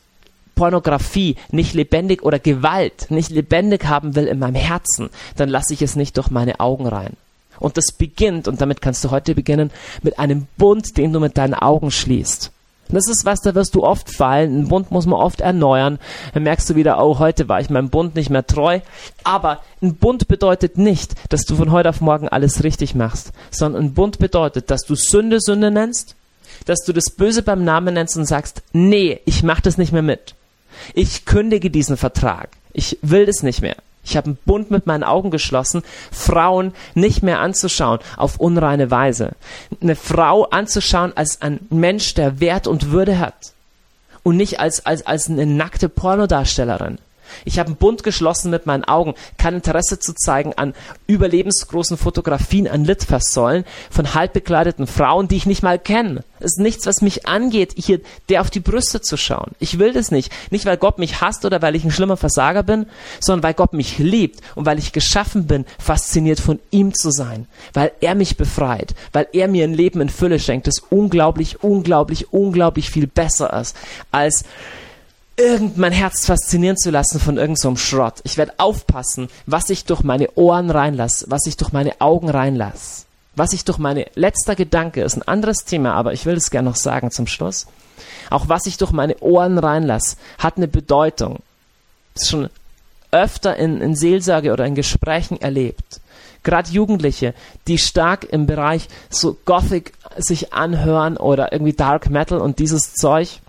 Pornografie 0.54 1.36
nicht 1.50 1.74
lebendig 1.74 2.22
oder 2.22 2.38
Gewalt 2.38 3.10
nicht 3.10 3.30
lebendig 3.30 3.86
haben 3.86 4.14
will 4.14 4.26
in 4.26 4.38
meinem 4.38 4.54
Herzen, 4.54 5.10
dann 5.36 5.48
lasse 5.48 5.74
ich 5.74 5.82
es 5.82 5.96
nicht 5.96 6.16
durch 6.16 6.30
meine 6.30 6.60
Augen 6.60 6.86
rein. 6.86 7.16
Und 7.60 7.76
das 7.76 7.92
beginnt, 7.92 8.48
und 8.48 8.60
damit 8.60 8.80
kannst 8.80 9.04
du 9.04 9.10
heute 9.10 9.34
beginnen, 9.34 9.70
mit 10.02 10.18
einem 10.18 10.46
Bund, 10.56 10.96
den 10.96 11.12
du 11.12 11.20
mit 11.20 11.38
deinen 11.38 11.54
Augen 11.54 11.90
schließt. 11.90 12.50
Das 12.94 13.08
ist 13.08 13.24
was, 13.24 13.40
da 13.40 13.54
wirst 13.54 13.74
du 13.74 13.82
oft 13.82 14.10
fallen. 14.10 14.60
Ein 14.60 14.68
Bund 14.68 14.90
muss 14.90 15.06
man 15.06 15.20
oft 15.20 15.40
erneuern. 15.40 15.98
Dann 16.32 16.42
merkst 16.44 16.68
du 16.70 16.74
wieder, 16.74 17.04
oh, 17.04 17.18
heute 17.18 17.48
war 17.48 17.60
ich 17.60 17.70
meinem 17.70 17.90
Bund 17.90 18.14
nicht 18.14 18.30
mehr 18.30 18.46
treu. 18.46 18.80
Aber 19.24 19.60
ein 19.82 19.96
Bund 19.96 20.28
bedeutet 20.28 20.78
nicht, 20.78 21.14
dass 21.30 21.42
du 21.42 21.56
von 21.56 21.72
heute 21.72 21.88
auf 21.88 22.00
morgen 22.00 22.28
alles 22.28 22.64
richtig 22.64 22.94
machst, 22.94 23.32
sondern 23.50 23.84
ein 23.84 23.94
Bund 23.94 24.18
bedeutet, 24.18 24.70
dass 24.70 24.82
du 24.82 24.94
Sünde 24.94 25.40
Sünde 25.40 25.70
nennst, 25.70 26.14
dass 26.66 26.80
du 26.84 26.92
das 26.92 27.10
Böse 27.10 27.42
beim 27.42 27.64
Namen 27.64 27.94
nennst 27.94 28.16
und 28.16 28.26
sagst, 28.26 28.62
nee, 28.72 29.20
ich 29.24 29.42
mach 29.42 29.60
das 29.60 29.78
nicht 29.78 29.92
mehr 29.92 30.02
mit. 30.02 30.34
Ich 30.94 31.24
kündige 31.24 31.70
diesen 31.70 31.96
Vertrag. 31.96 32.48
Ich 32.72 32.98
will 33.02 33.26
das 33.26 33.42
nicht 33.42 33.62
mehr. 33.62 33.76
Ich 34.04 34.16
habe 34.16 34.26
einen 34.26 34.38
Bund 34.44 34.70
mit 34.70 34.86
meinen 34.86 35.02
Augen 35.02 35.30
geschlossen, 35.30 35.82
Frauen 36.12 36.72
nicht 36.94 37.22
mehr 37.22 37.40
anzuschauen 37.40 38.00
auf 38.16 38.38
unreine 38.38 38.90
Weise. 38.90 39.32
Eine 39.80 39.96
Frau 39.96 40.44
anzuschauen 40.44 41.12
als 41.16 41.40
ein 41.42 41.60
Mensch, 41.70 42.14
der 42.14 42.40
Wert 42.40 42.66
und 42.66 42.90
Würde 42.90 43.18
hat. 43.18 43.52
Und 44.22 44.36
nicht 44.36 44.60
als, 44.60 44.86
als, 44.86 45.06
als 45.06 45.28
eine 45.28 45.46
nackte 45.46 45.88
Pornodarstellerin. 45.88 46.98
Ich 47.44 47.58
habe 47.58 47.68
einen 47.68 47.76
Bund 47.76 48.02
geschlossen 48.02 48.50
mit 48.50 48.66
meinen 48.66 48.84
Augen, 48.84 49.14
kein 49.38 49.54
Interesse 49.54 49.98
zu 49.98 50.14
zeigen 50.14 50.52
an 50.54 50.74
überlebensgroßen 51.06 51.96
Fotografien 51.96 52.68
an 52.68 52.84
Litfaßsäulen 52.84 53.64
von 53.90 54.14
halbbekleideten 54.14 54.86
Frauen, 54.86 55.28
die 55.28 55.36
ich 55.36 55.46
nicht 55.46 55.62
mal 55.62 55.78
kenne. 55.78 56.24
Es 56.40 56.52
ist 56.52 56.60
nichts, 56.60 56.86
was 56.86 57.00
mich 57.00 57.26
angeht, 57.26 57.74
hier 57.76 58.00
der 58.28 58.42
auf 58.42 58.50
die 58.50 58.60
Brüste 58.60 59.00
zu 59.00 59.16
schauen. 59.16 59.52
Ich 59.58 59.78
will 59.78 59.92
das 59.92 60.10
nicht. 60.10 60.30
Nicht, 60.50 60.66
weil 60.66 60.76
Gott 60.76 60.98
mich 60.98 61.20
hasst 61.20 61.44
oder 61.44 61.62
weil 61.62 61.74
ich 61.74 61.84
ein 61.84 61.90
schlimmer 61.90 62.16
Versager 62.16 62.62
bin, 62.62 62.86
sondern 63.20 63.42
weil 63.42 63.54
Gott 63.54 63.72
mich 63.72 63.98
liebt 63.98 64.40
und 64.54 64.66
weil 64.66 64.78
ich 64.78 64.92
geschaffen 64.92 65.46
bin, 65.46 65.64
fasziniert 65.78 66.40
von 66.40 66.60
ihm 66.70 66.94
zu 66.94 67.10
sein. 67.10 67.46
Weil 67.72 67.92
er 68.00 68.14
mich 68.14 68.36
befreit, 68.36 68.94
weil 69.12 69.26
er 69.32 69.48
mir 69.48 69.64
ein 69.64 69.74
Leben 69.74 70.00
in 70.00 70.10
Fülle 70.10 70.38
schenkt, 70.38 70.66
das 70.66 70.80
unglaublich, 70.90 71.62
unglaublich, 71.62 72.32
unglaublich 72.32 72.90
viel 72.90 73.06
besser 73.06 73.52
ist 73.58 73.76
als 74.10 74.44
irgend 75.36 75.76
mein 75.76 75.92
Herz 75.92 76.26
faszinieren 76.26 76.76
zu 76.76 76.90
lassen 76.90 77.18
von 77.18 77.36
irgendeinem 77.36 77.76
so 77.76 77.76
Schrott. 77.76 78.20
Ich 78.24 78.36
werde 78.36 78.54
aufpassen, 78.58 79.28
was 79.46 79.70
ich 79.70 79.84
durch 79.84 80.02
meine 80.02 80.30
Ohren 80.36 80.70
reinlasse, 80.70 81.26
was 81.28 81.46
ich 81.46 81.56
durch 81.56 81.72
meine 81.72 82.00
Augen 82.00 82.30
reinlasse. 82.30 83.04
Was 83.36 83.52
ich 83.52 83.64
durch 83.64 83.78
meine 83.78 84.06
letzter 84.14 84.54
Gedanke 84.54 85.02
ist 85.02 85.16
ein 85.16 85.26
anderes 85.26 85.64
Thema, 85.64 85.94
aber 85.94 86.12
ich 86.12 86.24
will 86.24 86.36
es 86.36 86.50
gerne 86.50 86.68
noch 86.68 86.76
sagen 86.76 87.10
zum 87.10 87.26
Schluss. 87.26 87.66
Auch 88.30 88.48
was 88.48 88.66
ich 88.66 88.76
durch 88.76 88.92
meine 88.92 89.18
Ohren 89.18 89.58
reinlasse, 89.58 90.16
hat 90.38 90.56
eine 90.56 90.68
Bedeutung. 90.68 91.40
Das 92.14 92.24
ist 92.24 92.30
schon 92.30 92.48
öfter 93.10 93.56
in, 93.56 93.80
in 93.80 93.96
Seelsorge 93.96 94.52
oder 94.52 94.66
in 94.66 94.76
Gesprächen 94.76 95.40
erlebt. 95.40 96.00
Gerade 96.44 96.70
Jugendliche, 96.70 97.34
die 97.66 97.78
stark 97.78 98.24
im 98.24 98.46
Bereich 98.46 98.88
so 99.08 99.36
Gothic 99.44 99.94
sich 100.16 100.52
anhören 100.52 101.16
oder 101.16 101.52
irgendwie 101.52 101.72
Dark 101.72 102.10
Metal 102.10 102.38
und 102.38 102.58
dieses 102.58 102.94
Zeug, 102.94 103.40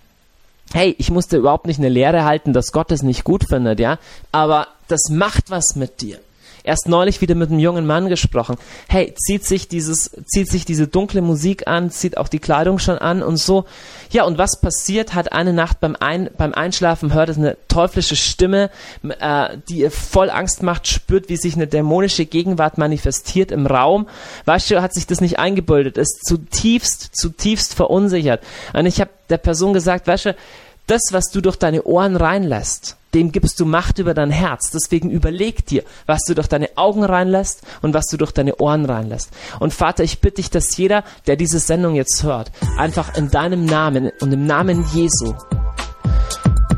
hey, 0.74 0.96
ich 0.98 1.12
musste 1.12 1.38
überhaupt 1.38 1.68
nicht 1.68 1.80
eine 1.80 1.90
Lehre 1.90 2.26
halten, 2.26 2.54
dass 2.54 2.72
Gott 2.72 2.92
es 2.92 3.04
nicht 3.04 3.24
gut 3.24 3.46
findet, 3.48 3.80
ja, 3.80 4.00
aber 4.32 4.68
das 4.88 5.10
macht 5.10 5.50
was 5.50 5.76
mit 5.76 6.02
dir. 6.02 6.20
Erst 6.66 6.90
neulich 6.90 7.22
wieder 7.22 7.36
mit 7.36 7.52
einem 7.52 7.60
jungen 7.60 7.86
Mann 7.86 8.10
gesprochen. 8.10 8.58
Hey, 8.90 9.14
zieht 9.16 9.46
sich 9.46 9.68
dieses, 9.68 10.10
zieht 10.26 10.50
sich 10.50 10.66
diese 10.66 10.88
dunkle 10.88 11.22
Musik 11.22 11.68
an, 11.68 11.92
zieht 11.92 12.18
auch 12.18 12.28
die 12.28 12.40
Kleidung 12.40 12.80
schon 12.80 12.98
an 12.98 13.22
und 13.22 13.38
so. 13.38 13.66
Ja, 14.10 14.24
und 14.24 14.40
was 14.40 14.60
passiert? 14.60 15.14
Hat 15.14 15.32
eine 15.32 15.54
Nacht 15.54 15.80
beim, 15.80 15.96
Ein, 16.00 16.32
beim 16.36 16.56
Einschlafen 16.56 17.14
hört 17.14 17.30
es 17.30 17.38
eine 17.38 17.56
teuflische 17.68 18.16
Stimme, 18.16 18.72
äh, 19.20 19.58
die 19.70 19.82
ihr 19.82 19.92
voll 19.92 20.32
Angst 20.32 20.64
macht, 20.64 20.88
spürt, 20.88 21.30
wie 21.30 21.38
sich 21.38 21.54
eine 21.56 21.68
dämonische 21.68 22.26
Gegenwart 22.26 22.80
manifestiert 22.80 23.52
im 23.52 23.68
Raum. 23.68 24.08
Weißt 24.46 24.72
du, 24.72 24.82
hat 24.82 24.94
sich 24.94 25.06
das 25.06 25.22
nicht 25.22 25.38
eingebildet, 25.38 25.98
ist 25.98 26.26
zutiefst, 26.26 27.12
zutiefst 27.16 27.76
verunsichert. 27.76 28.42
Und 28.74 28.88
ich 28.88 29.00
habe 29.00 29.12
der 29.30 29.38
Person 29.38 29.74
gesagt, 29.74 30.08
weißt 30.08 30.26
du, 30.26 30.36
das, 30.88 31.02
was 31.12 31.26
du 31.32 31.42
durch 31.42 31.58
deine 31.58 31.84
Ohren 31.84 32.16
reinlässt, 32.16 32.96
dem 33.16 33.32
gibst 33.32 33.60
du 33.60 33.66
Macht 33.66 33.98
über 33.98 34.14
dein 34.14 34.30
Herz. 34.30 34.70
Deswegen 34.72 35.10
überleg 35.10 35.66
dir, 35.66 35.84
was 36.06 36.22
du 36.28 36.36
durch 36.36 36.48
deine 36.48 36.70
Augen 36.76 37.04
reinlässt 37.04 37.64
und 37.82 37.94
was 37.94 38.06
du 38.08 38.18
durch 38.18 38.32
deine 38.32 38.58
Ohren 38.58 38.86
reinlässt. 38.86 39.32
Und 39.60 39.74
Vater, 39.74 40.04
ich 40.04 40.20
bitte 40.20 40.36
dich, 40.36 40.50
dass 40.50 40.76
jeder, 40.78 41.04
der 41.26 41.38
diese 41.38 41.60
Sendung 41.60 41.96
jetzt 41.96 42.24
hört, 42.24 42.52
einfach 42.78 43.16
in 43.16 43.32
deinem 43.32 43.66
Namen 43.66 44.12
und 44.20 44.34
im 44.34 44.46
Namen 44.46 44.86
Jesu 44.94 45.34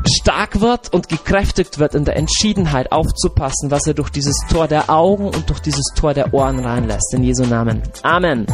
stark 0.06 0.60
wird 0.60 0.92
und 0.92 1.08
gekräftigt 1.08 1.78
wird 1.78 1.94
in 1.94 2.04
der 2.04 2.16
Entschiedenheit 2.16 2.92
aufzupassen, 2.92 3.70
was 3.70 3.86
er 3.86 3.94
durch 3.94 4.10
dieses 4.10 4.36
Tor 4.48 4.68
der 4.68 4.88
Augen 4.88 5.26
und 5.26 5.50
durch 5.50 5.60
dieses 5.60 5.92
Tor 5.96 6.14
der 6.14 6.32
Ohren 6.32 6.60
reinlässt. 6.60 7.12
In 7.14 7.24
Jesu 7.24 7.44
Namen. 7.44 7.82
Amen. 8.02 8.46